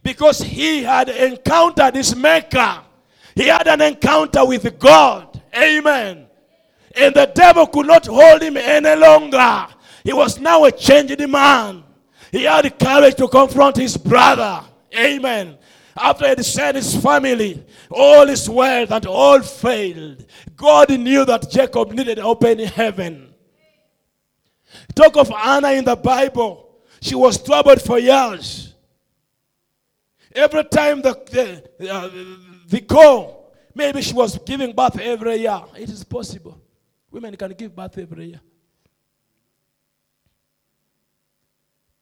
[0.04, 2.82] because he had encountered his maker
[3.38, 5.40] he had an encounter with God.
[5.56, 6.26] Amen.
[6.96, 9.68] And the devil could not hold him any longer.
[10.04, 11.84] He was now a changed man.
[12.32, 14.64] He had the courage to confront his brother.
[14.98, 15.56] Amen.
[15.96, 20.26] After he had sent his family, all his wealth and all failed.
[20.56, 23.27] God knew that Jacob needed open heaven.
[24.98, 26.70] Talk of Anna in the Bible.
[27.02, 28.74] She was troubled for years.
[30.34, 31.14] Every time the,
[31.78, 32.10] the, uh,
[32.68, 35.62] the call, maybe she was giving birth every year.
[35.78, 36.60] It is possible.
[37.12, 38.41] Women can give birth every year.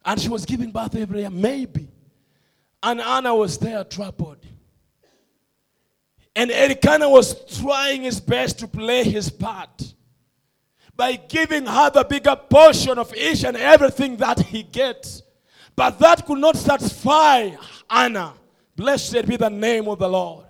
[0.06, 1.90] And she was giving birth every year, maybe.
[2.82, 4.46] And Anna was there troubled.
[6.34, 9.95] And Elkanah was trying his best to play his part
[10.96, 15.24] by giving her the bigger portion of each and everything that he gets.
[15.76, 17.52] But that could not satisfy
[17.90, 18.34] Anna.
[18.76, 20.46] Blessed be the name of the Lord.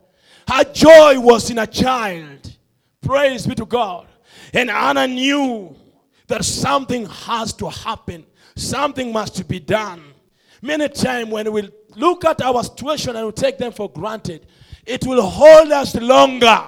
[0.48, 2.56] Her joy was in a child.
[3.02, 4.08] Praise be to God.
[4.54, 5.76] And Anna knew
[6.28, 8.26] that something has to happen,
[8.56, 10.04] something must be done.
[10.62, 14.46] Many times when we look at our situation and we take them for granted,
[14.86, 16.68] it will hold us longer.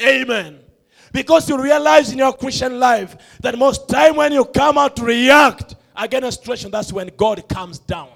[0.00, 0.60] Amen.
[1.12, 5.04] Because you realize in your Christian life that most time when you come out to
[5.04, 8.10] react against a situation, that's when God comes down.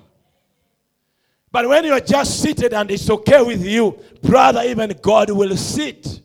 [1.50, 6.20] But when you're just seated and it's okay with you, brother, even God will sit.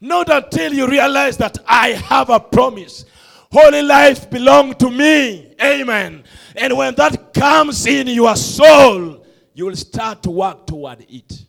[0.00, 3.04] Not until you realize that I have a promise.
[3.52, 5.54] Holy life belongs to me.
[5.62, 6.24] Amen.
[6.56, 11.46] And when that comes in your soul, you will start to work toward it.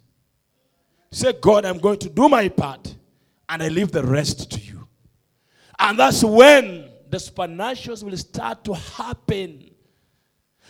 [1.14, 2.95] Say, God, I'm going to do my part,
[3.47, 4.88] and I leave the rest to you.
[5.78, 9.70] And that's when the supernaturals will start to happen.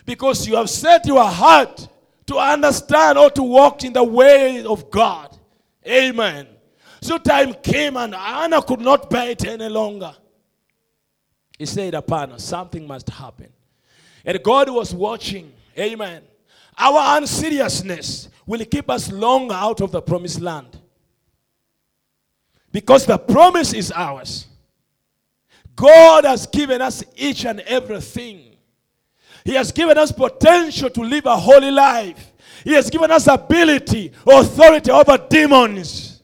[0.06, 1.88] Because you have set your heart
[2.26, 5.34] to understand or to walk in the way of God.
[5.88, 6.48] Amen.
[7.02, 10.14] So time came and Anna could not bear it any longer.
[11.58, 13.48] He said, Upon something must happen.
[14.26, 15.54] And God was watching.
[15.80, 16.22] Amen.
[16.78, 20.80] Our unseriousness will keep us long out of the promised land.
[22.72, 24.48] Because the promise is ours.
[25.76, 28.56] God has given us each and everything.
[29.46, 32.32] He has given us potential to live a holy life.
[32.64, 36.22] He has given us ability, authority over demons,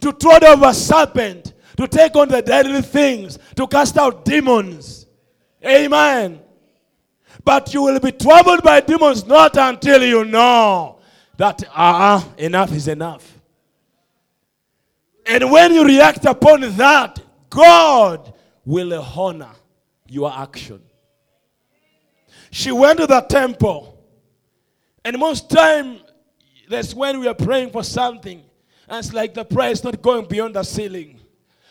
[0.00, 5.06] to tread over serpent, to take on the deadly things, to cast out demons.
[5.64, 6.40] Amen.
[7.44, 10.99] But you will be troubled by demons not until you know
[11.40, 13.40] that ah, uh, enough is enough.
[15.24, 17.18] And when you react upon that,
[17.48, 19.52] God will honor
[20.06, 20.82] your action.
[22.50, 24.04] She went to the temple.
[25.02, 26.00] And most time,
[26.68, 28.42] that's when we are praying for something.
[28.86, 31.20] And it's like the prayer is not going beyond the ceiling.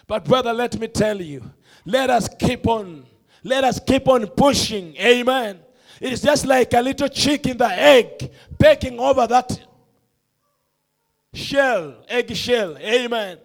[0.08, 1.44] But brother, let me tell you,
[1.86, 3.06] let us keep on.
[3.44, 4.98] Let us keep on pushing.
[4.98, 5.60] Amen.
[6.00, 9.60] It is just like a little chick in the egg pecking over that
[11.34, 12.78] shell, egg shell.
[12.78, 13.38] Amen.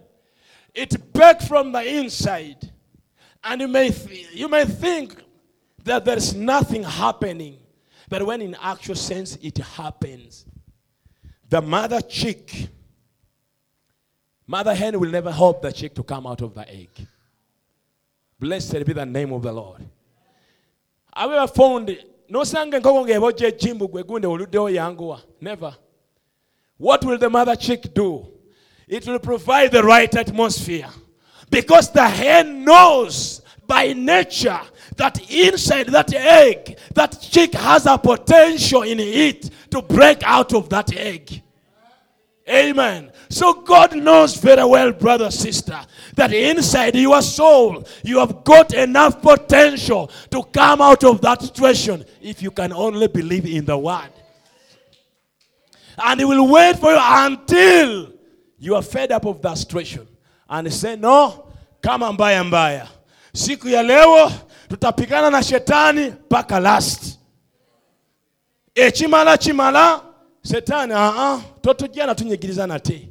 [0.73, 2.71] It pecked from the inside.
[3.43, 5.15] And you may, th- you may think
[5.83, 7.57] that there's nothing happening.
[8.09, 10.45] But when in actual sense it happens,
[11.47, 12.69] the mother chick,
[14.47, 16.89] mother hen will never help the chick to come out of the egg.
[18.39, 19.81] Blessed be the name of the Lord.
[21.15, 21.97] Have you ever found
[22.29, 25.75] nosanga enkoko ng'ebojja ejjimbu gwe gunde oluddewo yanguwa never.
[26.77, 28.27] What will the mother chick do?
[28.87, 30.89] It will provide the right atmosphere.
[31.49, 34.59] Because the hen knows by nature
[34.97, 40.69] that inside that egg, that chick has a potential in it to break out of
[40.69, 41.41] that egg.
[42.47, 43.11] Amen.
[43.29, 45.79] So God knows very well, brother, sister,
[46.15, 52.05] that inside your soul, you have got enough potential to come out of that situation
[52.21, 54.09] if you can only believe in the word.
[55.97, 58.13] And he will wait for you until
[58.59, 60.07] you are fed up of that situation
[60.47, 61.47] and say, No,
[61.81, 62.87] kama mbaya mbaya.
[63.33, 64.31] Siku ya leo
[64.69, 67.17] tutapigana na shetani mpaka last.
[68.75, 70.01] Eh, Ekimala kimala
[70.45, 73.09] Shetani uh-uh, totujja tunyigirizana te.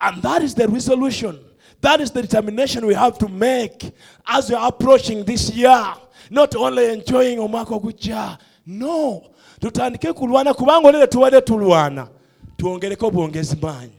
[0.00, 1.38] And that is the resolution.
[1.82, 3.92] That is the determination we have to make
[4.26, 5.94] as we are approaching this year.
[6.30, 8.38] Not only enjoying omwaka ogujja.
[8.64, 9.30] No.
[9.60, 12.08] Tutandike kulwana kubanga olere tubadde tulwana.
[12.56, 13.92] Tuwongereko bwongezi maanyi.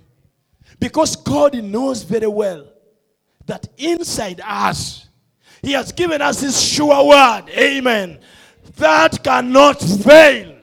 [0.80, 2.66] Because God knows very well
[3.46, 5.06] that inside us,
[5.62, 7.44] He has given us His sure word.
[7.56, 8.18] Amen.
[8.78, 10.56] That cannot fail.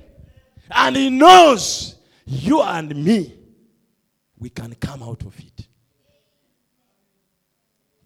[0.68, 1.94] And He knows
[2.28, 3.34] you and me,
[4.38, 5.66] we can come out of it.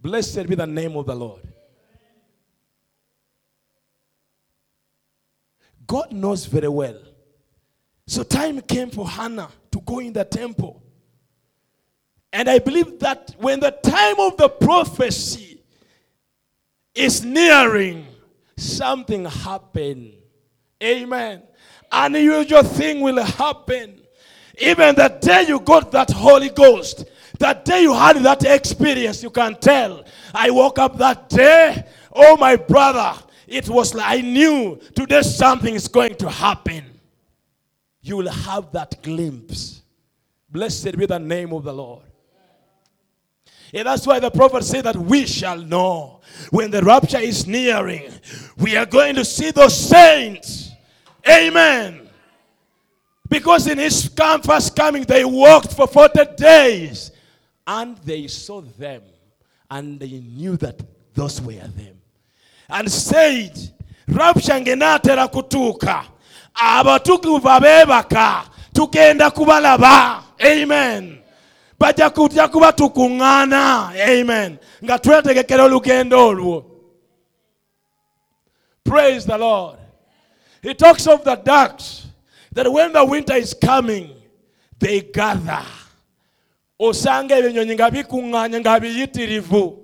[0.00, 1.42] Blessed be the name of the Lord.
[5.86, 6.98] God knows very well.
[8.06, 10.82] So time came for Hannah to go in the temple.
[12.32, 15.62] And I believe that when the time of the prophecy
[16.94, 18.06] is nearing,
[18.56, 20.12] something happened.
[20.82, 21.42] Amen.
[21.90, 24.01] Unusual thing will happen.
[24.58, 27.06] Even the day you got that Holy Ghost,
[27.38, 30.04] that day you had that experience, you can tell.
[30.34, 33.14] I woke up that day, oh my brother,
[33.46, 36.84] it was like I knew today something is going to happen.
[38.00, 39.82] You will have that glimpse.
[40.50, 42.04] Blessed be the name of the Lord.
[43.74, 48.10] And that's why the prophet said that we shall know when the rapture is nearing.
[48.58, 50.72] We are going to see those saints.
[51.28, 52.01] Amen.
[53.32, 54.10] Because in his
[54.44, 57.10] first coming, they walked for 40 days.
[57.66, 59.00] And they saw them
[59.70, 60.78] and they knew that
[61.14, 61.98] those were them.
[62.68, 63.58] And said,
[64.06, 66.04] rapture kutuuka
[66.54, 67.40] abatukuvu
[68.74, 70.24] tugenda kubalaba.
[70.44, 71.18] Amen.
[73.98, 74.58] Amen.
[78.84, 79.78] Praise the lord.
[80.60, 82.11] He talks of the ducks
[82.52, 84.10] that when the winter is coming
[84.78, 85.62] they gather.
[86.80, 89.78] Osanga ebinyonyi nga bikuŋŋaanya nga biyitirivu.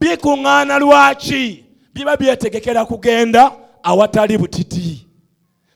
[0.00, 1.64] Bikuŋŋaana lwaki?
[1.94, 3.52] Biba byetegekera kugenda
[3.84, 5.04] awatali butiti.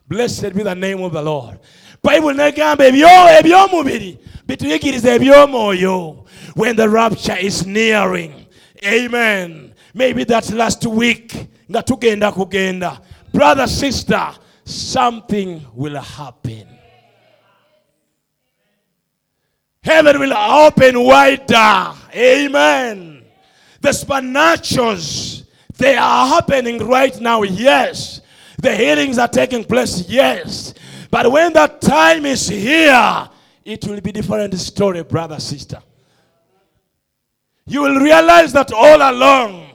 [0.09, 1.59] Blessed be the name of the lord.
[2.03, 8.35] Bayibuli negamba ebyo- ebyomubiri bituyigiriza ebyomwoyo when the rapture is nearing.
[8.85, 9.73] Amen.
[9.95, 11.33] Maybe that last week
[11.71, 12.99] nga tugenda kugenda.
[13.33, 14.35] Brother sister
[14.65, 16.69] something will happen.
[19.83, 21.93] Heaven will open wider.
[22.15, 23.25] Amen.
[23.81, 25.45] The supernaturals
[25.77, 28.21] they are happening right now yes.
[28.59, 30.75] The healings are taking place yes.
[31.11, 33.29] But when that time is here
[33.65, 35.83] it will be different story brother sister.
[37.67, 39.71] You will realize that all along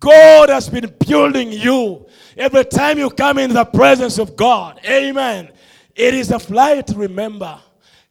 [0.00, 2.06] God has been building you.
[2.38, 5.50] Every time you come in the presence of God, amen.
[5.96, 7.58] It is a flight, remember.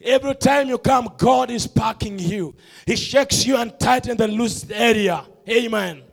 [0.02, 2.54] Every time you come, God is packing you.
[2.86, 6.04] He shakes you and tightens the loose area, amen.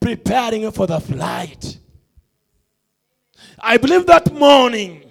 [0.00, 1.80] Preparing you for the flight.
[3.58, 5.02] I believe that morning,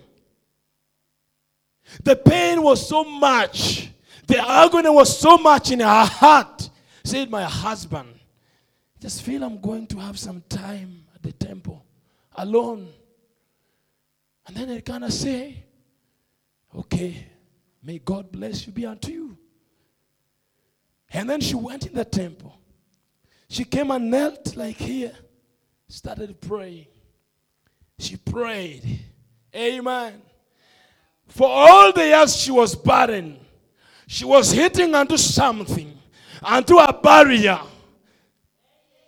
[2.04, 3.90] the pain was so much,
[4.28, 6.70] the agony was so much in her heart.
[7.04, 8.18] Said, My husband,
[9.02, 11.85] just feel I'm going to have some time at the temple
[12.36, 12.90] alone.
[14.48, 15.64] And then I kind of say,
[16.78, 17.26] Okay,
[17.82, 19.38] may God bless you be unto you.
[21.12, 22.58] And then she went in the temple.
[23.48, 25.14] She came and knelt like here,
[25.88, 26.88] started praying.
[28.00, 29.00] She prayed.
[29.56, 30.22] Amen.
[31.28, 33.40] For all the years she was barren,
[34.08, 35.98] she was hitting onto something,
[36.44, 37.60] onto a barrier.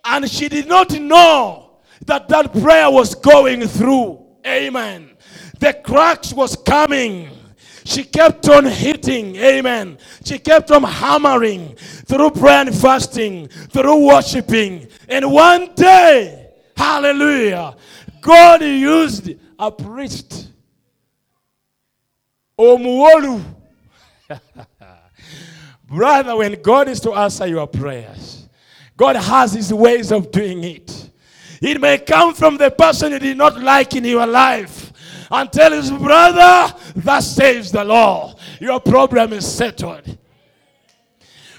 [0.04, 1.67] And she did not know
[2.06, 4.24] that that prayer was going through.
[4.46, 5.10] Amen.
[5.58, 7.30] The cracks was coming.
[7.84, 9.36] She kept on hitting.
[9.36, 9.98] Amen.
[10.24, 14.88] She kept on hammering through prayer and fasting, through worshiping.
[15.08, 17.76] And one day, hallelujah,
[18.20, 20.48] God used a priest.
[22.58, 23.42] Omuwolu.
[25.88, 28.48] Brother, when God is to answer your prayers,
[28.96, 31.07] God has his ways of doing it.
[31.60, 34.92] It may come from the person you did not like in your life.
[35.30, 38.34] And tell his brother, that saves the law.
[38.60, 40.16] Your problem is settled.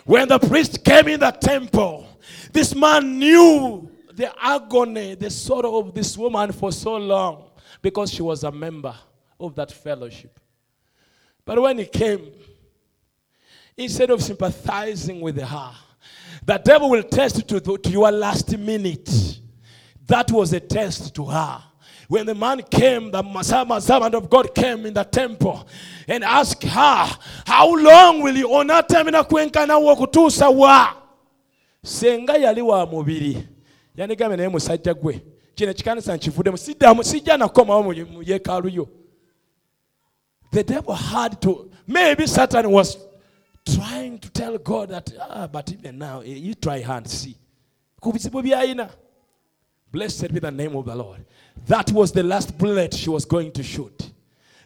[0.06, 2.08] When the priest came in the temple,
[2.52, 8.22] this man knew the agony, the sorrow of this woman for so long because she
[8.22, 8.96] was a member
[9.40, 10.40] of that fellowship.
[11.46, 12.32] But when he came,
[13.78, 15.72] instead of sympathizing with her,
[16.46, 19.40] the devil will test to, to your last minute.
[20.10, 21.64] That was a test to her.
[22.08, 25.68] When the man came, the servant of God came in the temple
[26.08, 30.94] and asked her, How long will you onatamina kwenkana okutuusa wa?
[31.84, 33.48] Senga yali wa mubiri.
[33.96, 35.22] Yanigambye naye musajja gwe.
[35.56, 38.90] Kino ekikanisa nkivuddemu siddamu sijja nakomawo mu yeekaalu yo.
[40.52, 42.98] The devil had to, maybe Satan was
[43.66, 47.38] trying to tell God that, ah, but even now, eh, you try and see.
[49.92, 51.26] Blessed be the name of the Lord.
[51.68, 54.12] That was the last bullet she was going to shoot.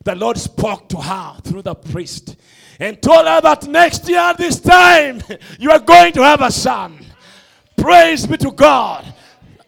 [0.04, 2.36] The Lord spoke to her through the priest
[2.80, 5.22] and told her that next year, this time,
[5.58, 7.06] you are going to have a son.
[7.78, 9.14] Praise be to God.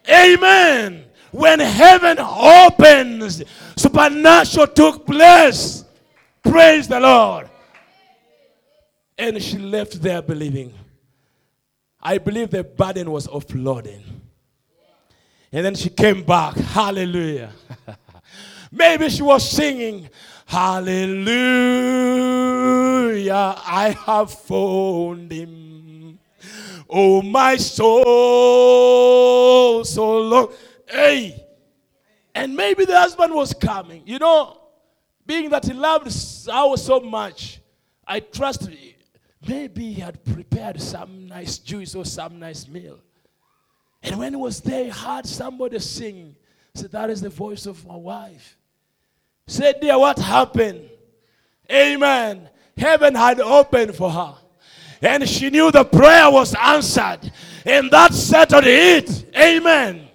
[0.08, 1.04] Amen.
[1.30, 3.42] When heaven opens,
[3.76, 5.84] supernatural took place.
[6.42, 7.48] Praise the Lord.
[9.18, 10.74] And she left there believing.
[12.00, 14.02] I believe the burden was offloading.
[15.52, 16.56] And then she came back.
[16.56, 17.52] Hallelujah.
[18.72, 20.10] Maybe she was singing,
[20.46, 21.26] Hallelujah,
[23.66, 26.20] I have found him.
[26.88, 28.04] Oh, my soul,
[29.84, 30.52] so long.
[30.88, 31.42] Hey.
[32.32, 34.02] And maybe the husband was coming.
[34.06, 34.60] You know,
[35.26, 36.06] being that he loved
[36.52, 37.60] our so much,
[38.06, 38.68] I trust
[39.48, 43.00] maybe he had prepared some nice juice or some nice meal.
[44.06, 46.36] And when he was there, he heard somebody sing.
[46.74, 48.56] Said, That is the voice of my wife.
[49.46, 50.88] Said, Dear, what happened?
[51.70, 52.48] Amen.
[52.76, 54.34] Heaven had opened for her.
[55.02, 57.32] And she knew the prayer was answered.
[57.64, 59.26] And that settled it.
[59.36, 60.08] Amen.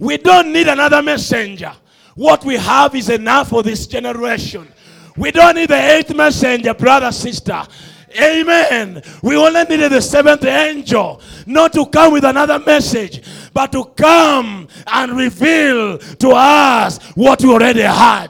[0.00, 1.72] We don't need another messenger.
[2.14, 4.66] What we have is enough for this generation.
[5.16, 7.62] We don't need the eighth messenger, brother, sister.
[8.20, 9.02] Amen.
[9.22, 14.68] We only needed the seventh angel not to come with another message, but to come
[14.86, 18.28] and reveal to us what we already had.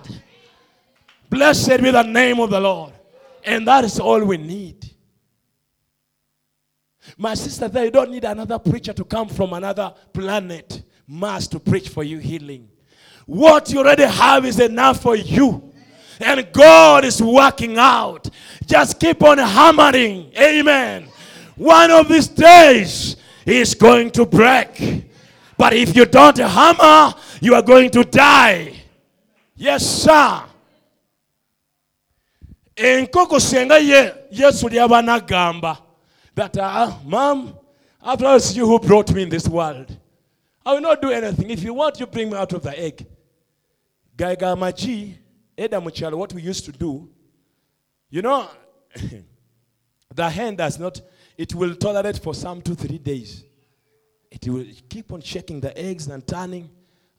[1.30, 2.92] Blessed be the name of the Lord.
[3.44, 4.90] And that is all we need.
[7.16, 11.58] My sister, there, you don't need another preacher to come from another planet, Mars, to
[11.58, 12.68] preach for you healing.
[13.26, 15.71] What you already have is enough for you.
[16.24, 18.28] And God is working out.
[18.66, 20.32] Just keep on hammering.
[20.38, 21.08] Amen.
[21.56, 25.04] One of these days is going to break.
[25.56, 28.74] But if you don't hammer, you are going to die.
[29.56, 30.42] Yes, sir.
[32.76, 35.78] enkoko senga ye yesu lyaba nagamba
[36.34, 37.54] that uh, mom
[38.02, 39.96] after all it's you who brought me in this world
[40.64, 43.06] i will not do anything if you want you bring me out of the egg
[44.16, 45.14] gaiga amagi
[45.56, 47.08] mukyalo what we used to do
[48.10, 48.48] you know
[50.14, 51.00] the hen does not
[51.36, 53.44] it will tolerate for some two three days.
[54.30, 56.70] It will keep on checking the eggs and turning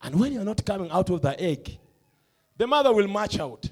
[0.02, 1.78] and when you're not coming out of the egg
[2.58, 3.70] the mother will march out.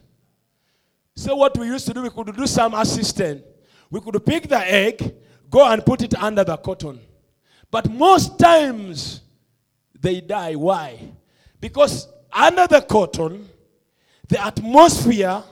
[1.15, 3.43] So what we used to do we could do some assistance.
[3.89, 5.15] we could pick the egg
[5.49, 6.99] go and put it under the cotton.
[7.69, 9.21] But most times
[9.99, 10.55] they die.
[10.55, 10.99] Why?
[11.59, 13.47] Because under the cotton
[14.31, 15.43] the atmosphere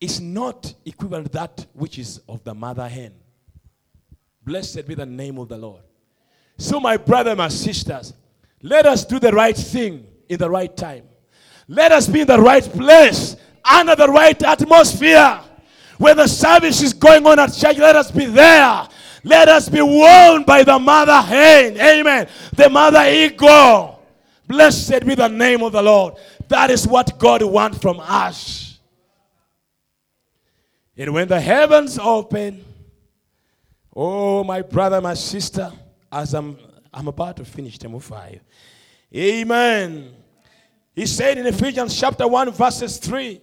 [0.00, 3.14] is not equivalent to that which is of the mother hen.
[4.44, 5.82] Blessed be the name of the Lord.
[6.58, 8.14] So, my brother, my sisters,
[8.62, 11.04] let us do the right thing in the right time.
[11.68, 15.40] Let us be in the right place under the right atmosphere.
[15.98, 18.88] When the service is going on at church, let us be there.
[19.22, 21.76] Let us be warned by the mother hen.
[21.80, 22.28] Amen.
[22.56, 24.02] The mother eagle.
[24.48, 26.14] Blessed be the name of the Lord.
[26.48, 28.80] That is what God wants from us.
[30.96, 32.64] And when the heavens open,
[33.94, 35.70] oh, my brother, my sister,
[36.10, 36.58] as I'm,
[36.92, 38.40] I'm about to finish Temu 5.
[39.14, 40.14] Amen.
[40.94, 43.40] He said in Ephesians chapter 1, verses 3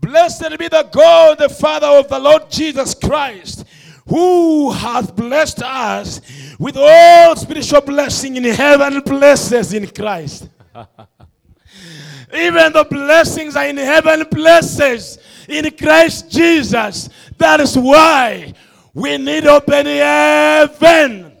[0.00, 3.64] Blessed be the God, the Father of the Lord Jesus Christ,
[4.06, 6.20] who hath blessed us
[6.58, 10.50] with all spiritual blessing in heaven places in Christ.
[12.34, 15.18] Even the blessings are in heaven places
[15.48, 17.08] in Christ Jesus.
[17.36, 18.52] That is why
[18.92, 21.32] we need open heaven.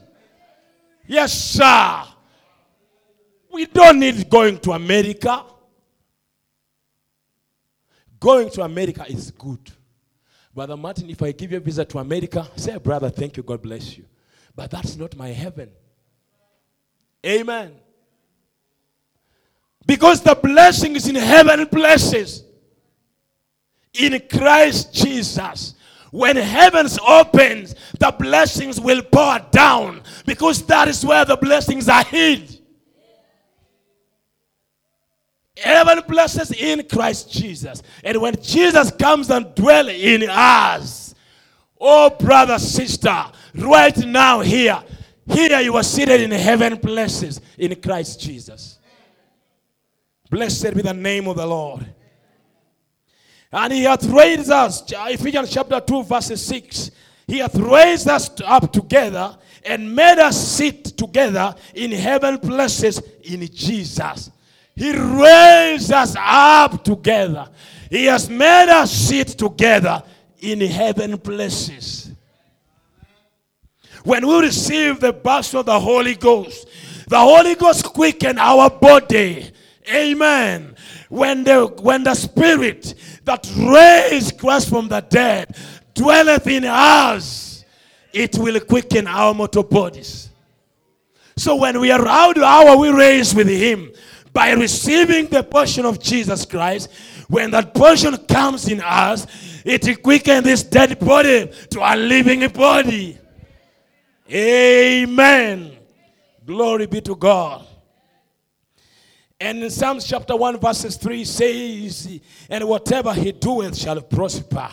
[1.06, 2.04] Yes, sir.
[3.52, 5.44] We don't need going to America.
[8.18, 9.70] Going to America is good.
[10.54, 13.60] Brother Martin, if I give you a visa to America, say, brother, thank you, God
[13.60, 14.04] bless you.
[14.54, 15.70] But that's not my heaven.
[17.26, 17.72] Amen.
[19.86, 22.44] Because the blessing is in heaven places.
[23.92, 25.74] In Christ Jesus.
[26.10, 32.04] When heavens opens, the blessings will pour down because that is where the blessings are
[32.04, 32.60] hid.
[35.56, 37.82] Heaven blesses in Christ Jesus.
[38.04, 41.14] And when Jesus comes and dwells in us,
[41.80, 43.24] oh brother, sister,
[43.54, 44.82] right now here,
[45.26, 48.78] here you are seated in heaven places in Christ Jesus.
[50.34, 51.86] Blessed be the name of the Lord.
[53.52, 56.90] And he hath raised us, Ephesians chapter 2, verse 6.
[57.28, 63.46] He hath raised us up together and made us sit together in heaven places in
[63.46, 64.32] Jesus.
[64.74, 67.48] He raised us up together.
[67.88, 70.02] He has made us sit together
[70.40, 72.10] in heaven places.
[74.02, 76.66] When we receive the baptism of the Holy Ghost,
[77.06, 79.52] the Holy Ghost quicken our body.
[79.92, 80.74] Amen.
[81.08, 85.56] When the, when the Spirit that raised Christ from the dead
[85.94, 87.64] dwelleth in us,
[88.12, 90.30] it will quicken our mortal bodies.
[91.36, 93.92] So when we are out, how are we raised with Him?
[94.32, 96.90] By receiving the portion of Jesus Christ.
[97.28, 99.26] When that portion comes in us,
[99.64, 103.18] it quickens this dead body to a living body.
[104.30, 105.76] Amen.
[106.44, 107.66] Glory be to God.
[109.40, 114.70] And in Psalms chapter 1, verses 3 says, And whatever he doeth shall prosper.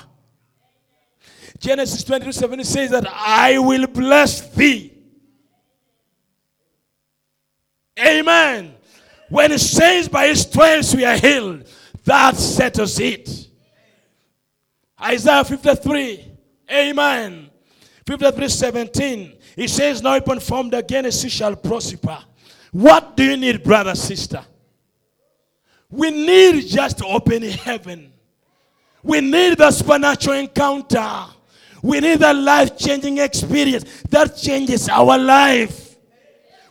[1.60, 4.94] Genesis 22 7 says that I will bless thee.
[8.00, 8.76] Amen.
[9.30, 11.68] When it says by his stripes we are healed,
[12.04, 13.48] that settles it.
[15.02, 16.26] Isaiah 53.
[16.72, 17.50] Amen.
[18.08, 19.38] 53 17.
[19.58, 22.18] It says, No weapon formed against you shall prosper.
[22.72, 24.44] What do you need, brother, sister?
[25.92, 28.14] We need just to open heaven.
[29.04, 31.26] We need the supernatural encounter.
[31.84, 35.98] We need the life changing experience that changes our life.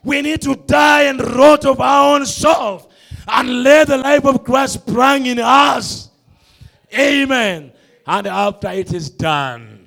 [0.03, 2.89] We need to die and rot of our own self
[3.29, 6.09] and let the life of Christ sprang in us.
[6.97, 7.73] Amen.
[8.07, 9.87] And after it is done,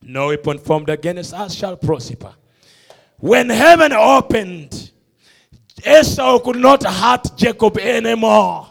[0.00, 2.34] no weapon formed against us shall prosper.
[3.18, 4.87] When heaven opened,
[5.86, 8.66] Esau could not hurt Jacob anymore.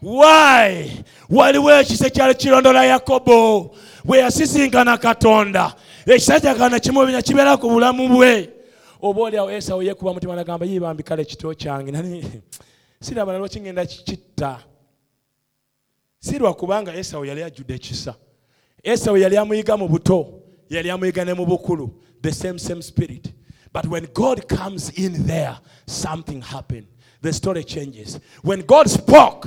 [0.00, 1.04] Why?
[1.30, 5.74] waliwo ekisa ekyali kirondoola yakobo bwe yasisinkana katonda.
[6.06, 8.50] Ekisajja kana kimubina kibeera ku bulamu bwe.
[9.02, 11.90] Oba oliawo esawo yekuba mutima nagamba yibambikala ekito kyange.
[11.92, 12.24] Nani
[13.00, 14.58] siraba nalwa kingenda kitta?
[16.18, 18.14] Si lwakubanga esawo yali ajjudde ekisa.
[18.82, 21.90] Esawo yali amuyiga mu buto yali amuyiga ne mu bukulu.
[22.22, 23.32] The same same spirit
[23.72, 26.86] but when god comes in there something happened
[27.22, 29.46] the story changes when god spoke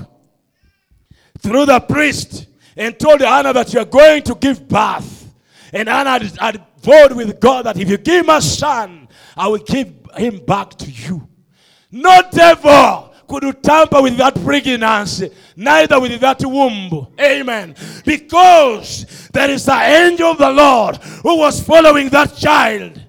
[1.39, 5.31] through the priest and told Anna that you are going to give birth.
[5.71, 9.07] And Anna had, vowed with God that if you give me a son,
[9.37, 11.27] I will give him back to you.
[11.91, 17.07] No devil could tamper with that pregnancy, neither with that womb.
[17.19, 17.75] Amen.
[18.05, 23.02] Because there is the angel of the Lord who was following that child.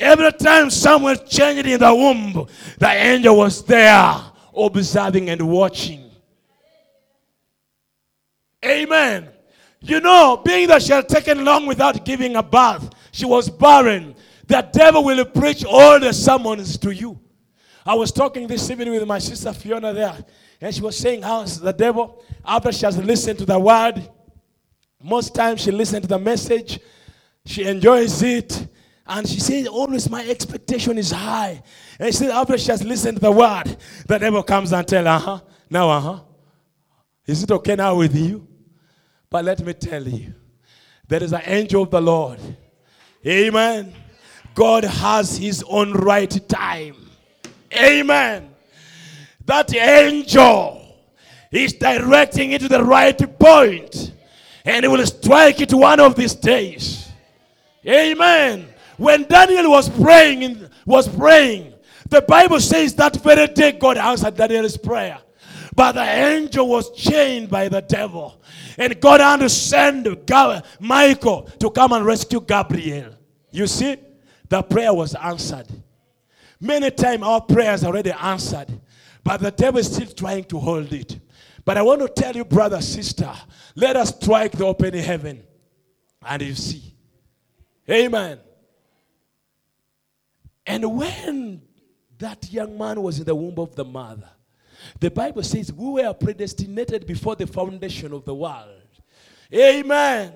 [0.00, 2.48] Every time someone changed in the womb,
[2.78, 4.14] the angel was there
[4.56, 6.10] observing and watching.
[8.64, 9.28] Amen.
[9.82, 14.14] You know, being that she had taken long without giving a birth, she was barren.
[14.46, 17.18] The devil will preach all the sermons to you.
[17.84, 20.24] I was talking this evening with my sister Fiona there,
[20.60, 24.08] and she was saying how the devil, after she has listened to the word,
[25.02, 26.78] most times she listens to the message,
[27.44, 28.66] she enjoys it,
[29.06, 31.62] and she says, Always my expectation is high.
[31.98, 33.76] And she said, After she has listened to the word,
[34.06, 36.20] the devil comes and tells, Uh huh, now, uh huh.
[37.26, 38.46] Is it okay now with you?
[39.28, 40.34] But let me tell you,
[41.06, 42.40] there is an angel of the Lord.
[43.26, 43.94] Amen.
[44.54, 46.96] God has his own right time.
[47.72, 48.50] Amen.
[49.44, 50.96] That angel
[51.50, 54.12] is directing it to the right point,
[54.64, 57.10] and he will strike it one of these days.
[57.86, 58.69] Amen.
[59.00, 61.72] When Daniel was praying, in, was praying,
[62.10, 65.18] the Bible says that very day God answered Daniel's prayer.
[65.74, 68.42] But the angel was chained by the devil.
[68.76, 70.06] And God had to send
[70.78, 73.14] Michael to come and rescue Gabriel.
[73.50, 73.96] You see,
[74.50, 75.68] the prayer was answered.
[76.60, 78.68] Many times our prayers are already answered,
[79.24, 81.18] but the devil is still trying to hold it.
[81.64, 83.32] But I want to tell you, brother, sister,
[83.74, 85.42] let us strike the open heaven
[86.22, 86.82] and you see.
[87.88, 88.40] Amen.
[90.70, 91.62] And when
[92.20, 94.30] that young man was in the womb of the mother,
[95.00, 98.68] the Bible says we were predestinated before the foundation of the world.
[99.52, 100.32] Amen.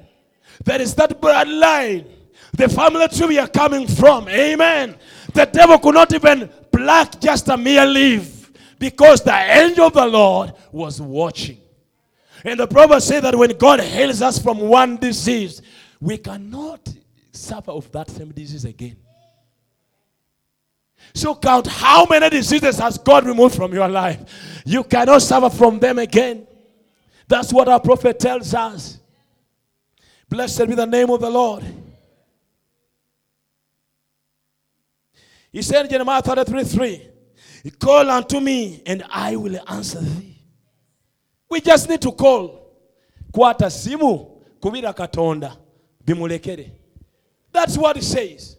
[0.64, 2.06] There is that bloodline,
[2.52, 4.28] the family tree we are coming from.
[4.28, 4.96] Amen.
[5.32, 10.04] The devil could not even pluck just a mere leaf because the angel of the
[10.04, 11.60] Lord was watching.
[12.44, 15.62] And the prophet said that when God heals us from one disease,
[16.00, 16.92] we cannot
[17.30, 18.96] suffer of that same disease again.
[21.14, 24.62] So count how many diseases has God removed from your life.
[24.66, 26.46] You cannot suffer from them again.
[27.28, 28.98] That's what our prophet tells us.
[30.28, 31.64] Blessed be the name of the Lord.
[35.52, 37.10] He said in Jeremiah 33 3,
[37.78, 40.36] Call unto me and I will answer thee.
[41.48, 42.60] We just need to call.
[43.32, 45.56] Kwata simu kubira katonda
[46.04, 46.70] bimulekere.
[47.52, 48.56] That's what it says.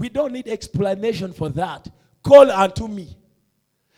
[0.00, 1.86] We don't need explanation for that.
[2.22, 3.14] Call unto me.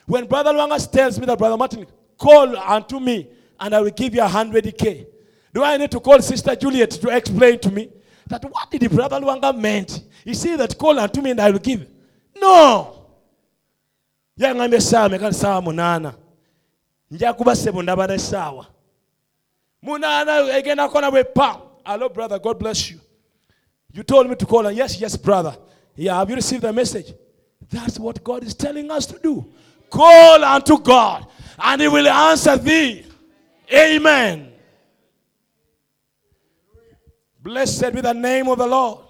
[0.07, 1.86] When Brother Lwangas tells me that, Brother Martin,
[2.18, 3.28] call unto me
[3.61, 5.07] and I will give you a hundred K.
[5.55, 7.88] Do I need to call Sister Juliet to explain to me
[8.26, 10.03] that what did the Brother Lwanga meant?
[10.24, 11.86] He said that call unto me and I will give.
[12.36, 12.98] No.
[14.38, 16.14] yaŋŋambye essaawa meka essaawa munaana
[17.11, 18.66] nja kuba ssebo ndaba n'essaawa
[19.82, 22.98] munaana egendako na bwe pa hello brother god bless you
[23.92, 25.55] you told me to call yes yes brother
[25.97, 27.12] yeah have you received the message?
[27.70, 29.47] That's what god is telling us to do.
[29.90, 31.26] Call unto god
[31.59, 33.05] and he will answer thee.
[33.72, 34.53] Amen.
[37.40, 39.05] Blessed be the name of the lord.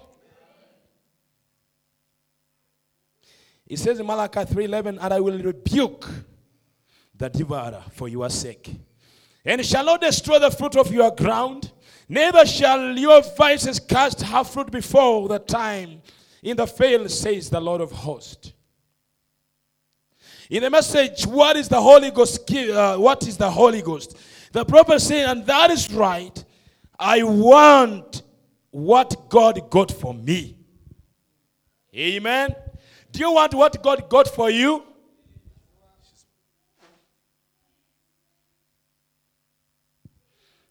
[3.67, 6.07] It says in Malachi 3:11, and I will rebuke
[7.15, 8.75] the devourer for your sake.
[9.45, 11.71] And shall not destroy the fruit of your ground,
[12.07, 16.01] neither shall your vices cast her fruit before the time
[16.43, 18.51] in the field, says the Lord of hosts.
[20.49, 22.51] In the message, what is the Holy Ghost?
[22.53, 24.17] Uh, what is the Holy Ghost?
[24.51, 26.43] The prophet saying, and that is right.
[26.99, 28.21] I want
[28.69, 30.57] what God got for me.
[31.95, 32.53] Amen.
[33.11, 34.83] Do you want what God got for you?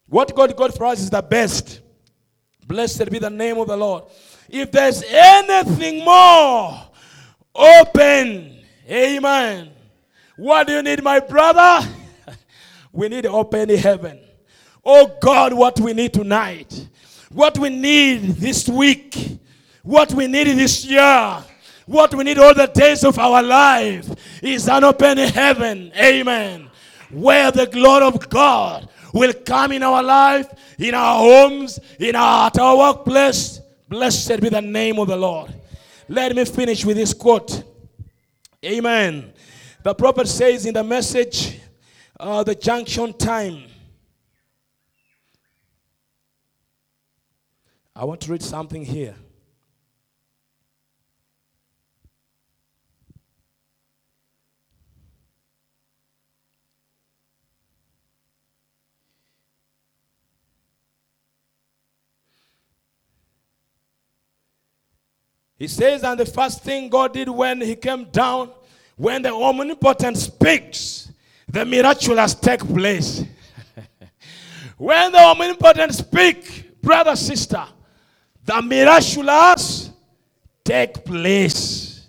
[0.07, 1.81] What God got for us is the best.
[2.67, 4.05] Blessed be the name of the Lord.
[4.49, 6.89] If there's anything more,
[7.55, 8.59] open.
[8.89, 9.71] Amen.
[10.37, 11.89] What do you need, my brother?
[12.93, 14.21] we need open heaven.
[14.85, 16.89] Oh God, what we need tonight,
[17.31, 19.39] what we need this week,
[19.83, 21.45] what we need this year,
[21.87, 24.09] what we need all the days of our life
[24.43, 25.93] is an open heaven.
[25.97, 26.69] Amen.
[27.11, 32.47] Where the glory of God will come in our life, in our homes, in our,
[32.47, 33.61] at our workplace.
[33.93, 35.53] Blessed be the name of the Lord.
[36.09, 37.63] Let me finish with this quote.
[38.65, 39.35] Amen.
[39.83, 41.61] The prophet says in the message,
[42.19, 43.65] uh, the junction time.
[47.95, 49.15] I want to read something here.
[65.63, 68.51] He says, and the first thing God did when He came down,
[68.97, 71.13] when the omnipotent speaks,
[71.49, 73.23] the miraculous take place.
[74.77, 77.65] when the omnipotent speak, brother, sister,
[78.45, 79.91] the miraculous
[80.65, 82.09] take place.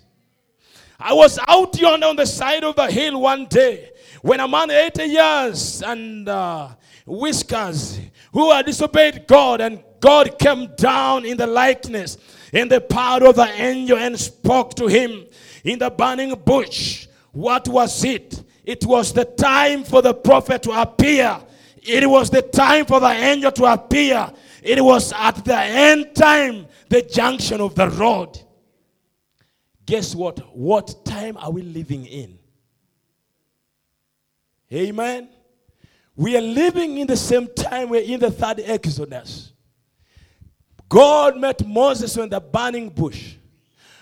[0.98, 4.68] I was out yonder on the side of the hill one day when a man
[4.68, 6.70] 80 years and uh,
[7.06, 8.00] whiskers
[8.32, 12.18] who had disobeyed God and God came down in the likeness
[12.54, 15.26] in the power of the angel and spoke to him
[15.64, 17.08] in the burning bush.
[17.32, 18.44] What was it?
[18.64, 21.38] It was the time for the prophet to appear.
[21.82, 24.32] It was the time for the angel to appear.
[24.62, 28.40] It was at the end time, the junction of the road.
[29.84, 30.38] Guess what?
[30.56, 32.38] What time are we living in?
[34.72, 35.28] Amen.
[36.16, 39.53] We are living in the same time we're in the third Exodus.
[40.88, 43.34] God met Moses in the burning bush.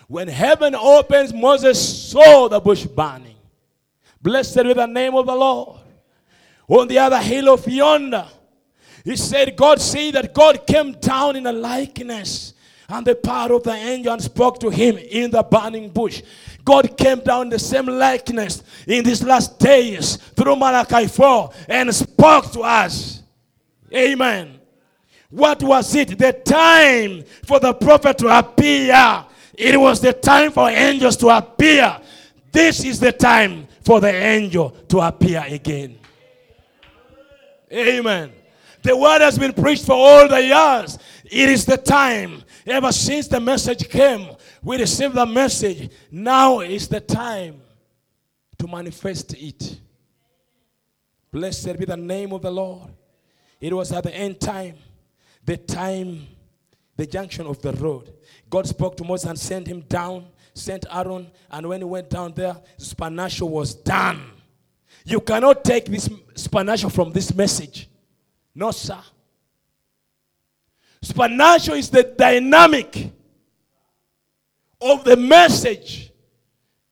[0.07, 3.35] When heaven opens, Moses saw the bush burning.
[4.21, 5.79] Blessed be the name of the Lord.
[6.67, 8.25] On the other hill of yonder,
[9.03, 12.53] he said, God said that God came down in a likeness
[12.87, 16.21] and the power of the angel and spoke to him in the burning bush.
[16.63, 21.93] God came down in the same likeness in these last days through Malachi 4 and
[21.93, 23.23] spoke to us.
[23.93, 24.52] Amen.
[25.33, 26.15] What was it?
[26.15, 29.25] The time for the prophet to appear.
[29.55, 31.99] It was the time for angels to appear.
[32.51, 35.97] This is the time for the angel to appear again.
[37.71, 38.31] Amen.
[38.83, 40.99] The word has been preached for all the years.
[41.25, 42.43] It is the time.
[42.67, 45.89] Ever since the message came, we received the message.
[46.11, 47.59] Now is the time
[48.59, 49.79] to manifest it.
[51.31, 52.91] Blessed be the name of the Lord.
[53.59, 54.75] It was at the end time,
[55.45, 56.27] the time,
[56.95, 58.13] the junction of the road.
[58.49, 62.33] God spoke to Moses and sent him down, sent Aaron, and when he went down
[62.33, 64.21] there, supernatural was done.
[65.05, 67.89] You cannot take this supernatural from this message.
[68.55, 68.99] No, sir.
[71.01, 73.11] Supernatural is the dynamic
[74.79, 76.11] of the message.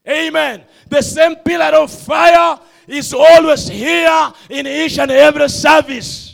[0.08, 0.64] Amen.
[0.90, 6.31] The same pillar of fire is always here in each and every service.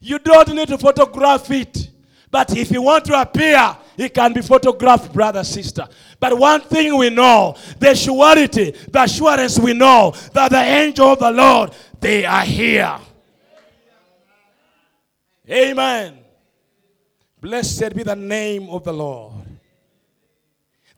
[0.00, 1.90] You don't need to photograph it.
[2.30, 5.88] But if you want to appear, it can be photographed, brother, sister.
[6.20, 11.18] But one thing we know the surety, the assurance we know that the angel of
[11.18, 12.98] the Lord, they are here.
[15.48, 16.18] Amen.
[17.40, 19.32] Blessed be the name of the Lord.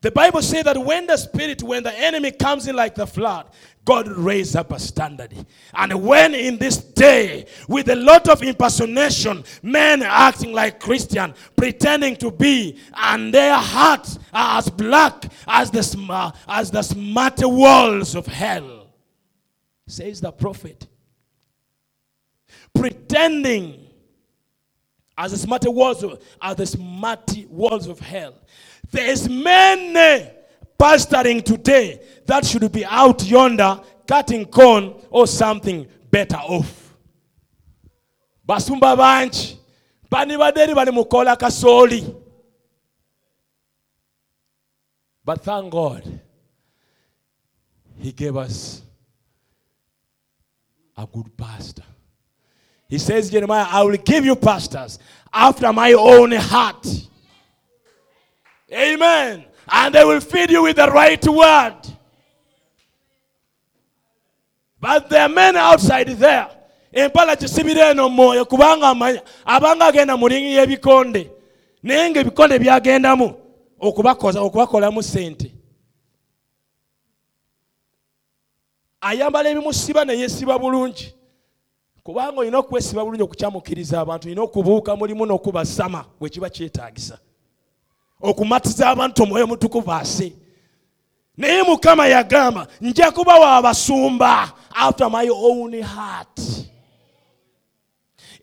[0.01, 3.47] The Bible says that when the spirit, when the enemy comes in like the flood,
[3.85, 5.33] God raised up a standard.
[5.73, 12.15] And when in this day, with a lot of impersonation, men acting like Christian, pretending
[12.17, 17.39] to be, and their hearts are as black as the, sm- uh, as the smart
[17.41, 18.93] walls of hell,
[19.87, 20.87] says the prophet.
[22.73, 23.87] Pretending
[25.17, 28.35] as the smart walls of, as the smart walls of hell.
[28.91, 30.31] There's many
[30.79, 36.95] pastoring today that should be out yonder cutting corn or something better off.
[38.47, 39.57] Basumba banchi
[40.09, 42.15] bani baderi bali mukola kasoli.
[45.23, 46.19] But thank God,
[47.99, 48.81] He gave us
[50.97, 51.83] a good pastor.
[52.87, 54.97] He says, Jeremiah, I will give you pastors
[55.31, 56.87] after my own heart.
[58.73, 59.45] Amen.
[59.71, 61.75] And they will feed you with the right word.
[64.79, 66.47] But there are men outside there.
[66.91, 71.31] empala kisibira eno mwoyo kubanga amanya abanga agenda mu lingi y'ebikonde
[71.83, 73.33] naye ng'ebikonde byagendamu
[73.79, 75.53] okubakoza okubakolamu sente
[79.01, 81.13] ayambala ebimusiba neyesiba bulungi
[82.03, 87.19] kubanga olina okwesiba bulungi okukyamukiriza abantu olina okubuuka mulimu n'okubasama bwe kiba kyetaagisa
[88.21, 90.33] okumatiza abantu omwoyo mutukuvu ase
[91.37, 96.39] naye mukama yagamba nja kubawa abasumba after my own heart.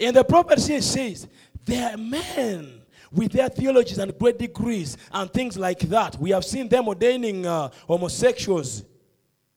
[0.00, 1.26] And the prophecy says
[1.64, 6.18] there are men with their theologies and great degrees and things like that.
[6.18, 8.82] We have seen them ordaining uh, homosexuals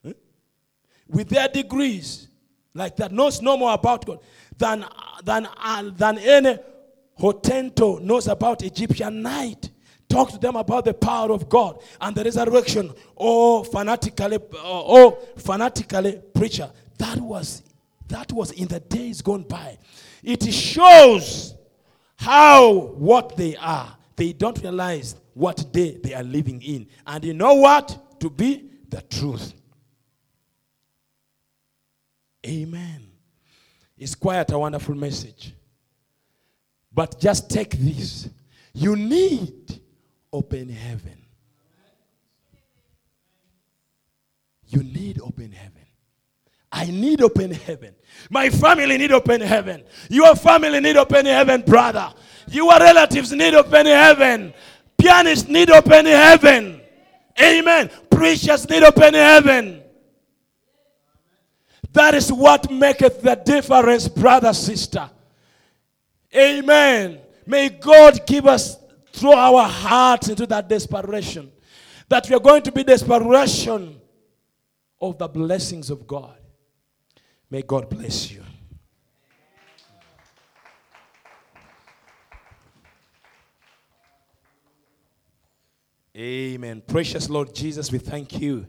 [0.06, 0.14] huh?
[1.10, 2.30] with their degrees
[2.74, 4.20] like that knows no more about god
[4.58, 4.86] than,
[5.24, 6.58] than, uh, than any
[7.20, 9.70] Hottentot knows about egyptian night
[10.10, 16.22] talk to them about the power of God and the resurrection or fanatically or fanatically
[16.34, 16.70] preacher.
[16.98, 17.64] That was
[18.08, 19.78] that was in the days gone by.
[20.24, 21.54] It shows
[22.18, 23.96] how what they are.
[24.16, 26.88] They don't realize what day they are living in.
[27.08, 28.20] And you know what?
[28.20, 29.54] To be the truth.
[32.46, 33.08] Amen.
[33.98, 35.54] It's quite a wonderful message.
[36.92, 38.30] But just take this.
[38.74, 39.80] You need
[40.32, 41.18] open heaven.
[44.68, 45.86] You need open heaven.
[46.72, 47.96] I need open heaven.
[48.30, 49.84] My family need open heaven.
[50.10, 52.14] Your family need open heaven, brother.
[52.48, 54.54] Your relatives need open heaven.
[54.98, 56.82] Pianists need open heaven.
[57.42, 57.90] Amen.
[58.12, 59.82] Preachers need open heaven.
[61.94, 65.10] That is what maketh the difference, brother, sister.
[66.36, 67.20] Amen.
[67.48, 68.78] May God give us
[69.20, 71.52] throw our hearts into that desperation.
[72.08, 74.00] That we are going to be desperation
[75.00, 76.38] of the blessings of God.
[77.50, 78.44] May God bless you.
[86.16, 86.82] Amen.
[86.86, 88.68] Precious Lord Jesus, we thank you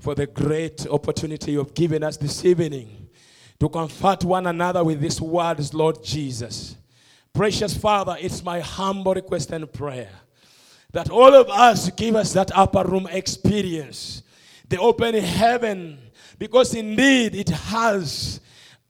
[0.00, 3.08] for the great opportunity you have given us this evening
[3.60, 6.76] to comfort one another with these words, Lord Jesus.
[7.38, 10.10] Precious Father, it's my humble request and prayer
[10.90, 14.24] that all of us give us that upper room experience,
[14.68, 16.00] the open heaven,
[16.36, 18.40] because indeed it has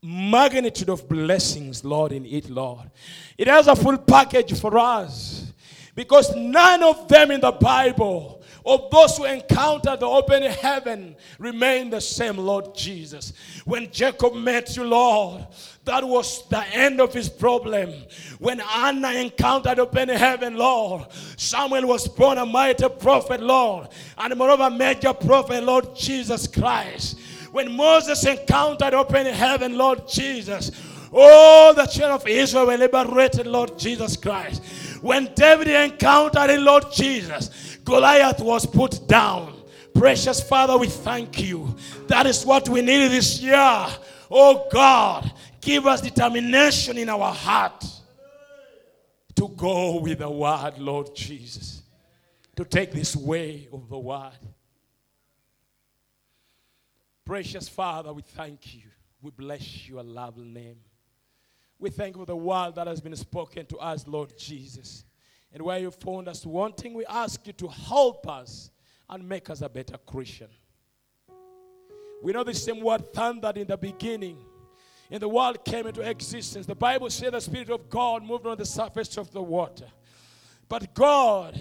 [0.03, 2.91] magnitude of blessings, Lord, in it, Lord.
[3.37, 5.53] It has a full package for us
[5.95, 8.38] because none of them in the Bible,
[8.69, 13.33] of those who encountered the open heaven, remain the same, Lord Jesus.
[13.65, 15.47] When Jacob met you, Lord,
[15.85, 17.95] that was the end of his problem.
[18.39, 21.07] When Anna encountered open heaven, Lord,
[21.39, 23.89] Samuel was born a mighty prophet, Lord,
[24.19, 27.19] and moreover, major prophet, Lord Jesus Christ.
[27.53, 30.71] When Moses encountered open heaven, Lord Jesus,
[31.11, 34.63] all the children of Israel were liberated, Lord Jesus Christ.
[35.01, 39.63] When David encountered in Lord Jesus, Goliath was put down.
[39.95, 41.75] Precious Father, we thank you.
[42.07, 43.87] That is what we need this year.
[44.31, 45.33] Oh God,
[45.63, 47.83] give us determination in our heart
[49.37, 51.81] to go with the word, Lord Jesus,
[52.57, 54.39] to take this way of the word.
[57.25, 58.83] Precious Father, we thank you.
[59.23, 60.77] We bless your lovely name.
[61.79, 65.05] We thank you for the word that has been spoken to us, Lord Jesus.
[65.53, 68.71] And where you found us wanting, we ask you to help us
[69.09, 70.49] and make us a better Christian.
[72.23, 74.39] We know the same word thundered in the beginning.
[75.11, 76.67] And the world came into existence.
[76.67, 79.87] The Bible says the Spirit of God moved on the surface of the water.
[80.69, 81.59] But God,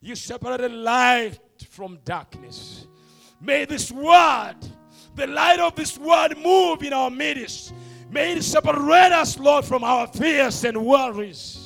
[0.00, 1.38] you separated light
[1.70, 2.86] from darkness.
[3.40, 4.56] May this word,
[5.16, 7.74] the light of this word, move in our midst.
[8.08, 11.65] May it separate us, Lord, from our fears and worries.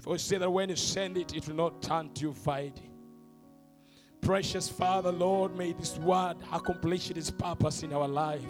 [0.00, 2.80] For say that when you send it, it will not turn to you void.
[4.20, 8.40] Precious Father, Lord, may this word accomplish its purpose in our life.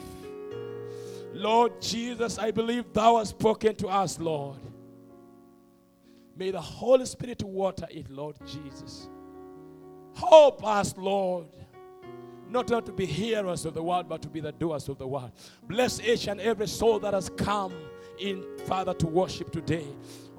[1.32, 4.58] Lord Jesus, I believe thou hast spoken to us, Lord.
[6.36, 9.08] May the Holy Spirit water it, Lord Jesus.
[10.14, 11.46] Help us, Lord,
[12.48, 15.30] not to be hearers of the word, but to be the doers of the word.
[15.64, 17.72] Bless each and every soul that has come
[18.18, 19.86] in, Father, to worship today.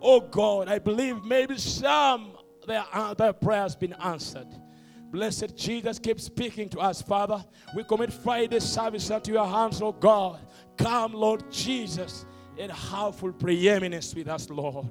[0.01, 2.33] Oh God, I believe maybe some
[2.65, 4.47] their, uh, their prayers been answered.
[5.11, 7.43] Blessed Jesus, keep speaking to us, Father.
[7.75, 10.39] We commit Friday service unto your hands, oh God.
[10.77, 12.25] Come, Lord Jesus,
[12.57, 14.87] and have full preeminence with us, Lord.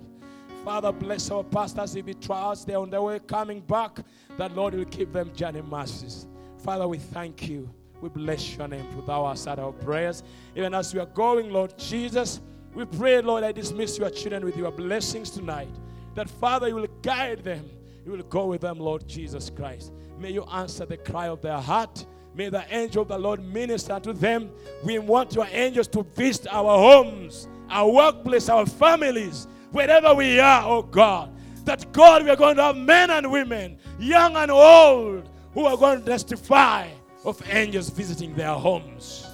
[0.65, 4.01] Father, bless our pastors if we trust they're on their way coming back,
[4.37, 6.27] that Lord will keep them journey mercies.
[6.59, 7.71] Father, we thank you.
[8.03, 10.23] We bless your name for thou hast our prayers.
[10.55, 12.41] Even as we are going, Lord Jesus,
[12.75, 15.68] we pray, Lord, I dismiss your children with your blessings tonight.
[16.14, 17.68] That Father, you will guide them.
[18.05, 19.93] You will go with them, Lord Jesus Christ.
[20.18, 22.07] May you answer the cry of their heart.
[22.35, 24.51] May the angel of the Lord minister to them.
[24.85, 30.62] We want your angels to visit our homes, our workplace, our families, wherever we are,
[30.64, 31.33] oh God.
[31.64, 35.77] That God, we are going to have men and women, young and old, who are
[35.77, 36.89] going to testify
[37.25, 39.27] of angels visiting their homes.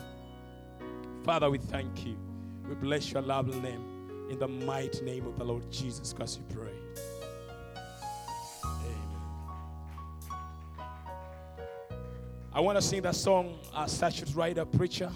[1.24, 2.16] Father, we thank you.
[2.68, 3.84] We bless your lovely name.
[4.30, 6.72] In the mighty name of the Lord Jesus Christ, we pray.
[8.64, 8.98] Amen.
[12.52, 15.12] I want to sing that song, uh, as such writer preacher,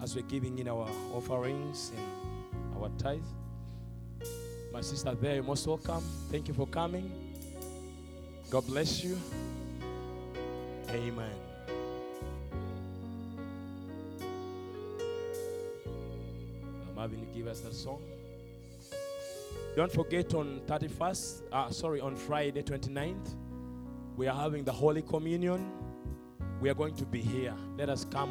[0.00, 3.20] as we're giving in our offerings and our tithe.
[4.72, 6.04] My sister there, you're most welcome.
[6.30, 7.10] Thank you for coming.
[8.50, 9.18] God bless you.
[10.90, 11.45] Amen.
[16.96, 18.02] Having to give us that song.
[19.76, 23.36] Don't forget on 31st, uh, sorry, on Friday 29th,
[24.16, 25.70] we are having the Holy Communion.
[26.62, 27.54] We are going to be here.
[27.76, 28.24] Let us come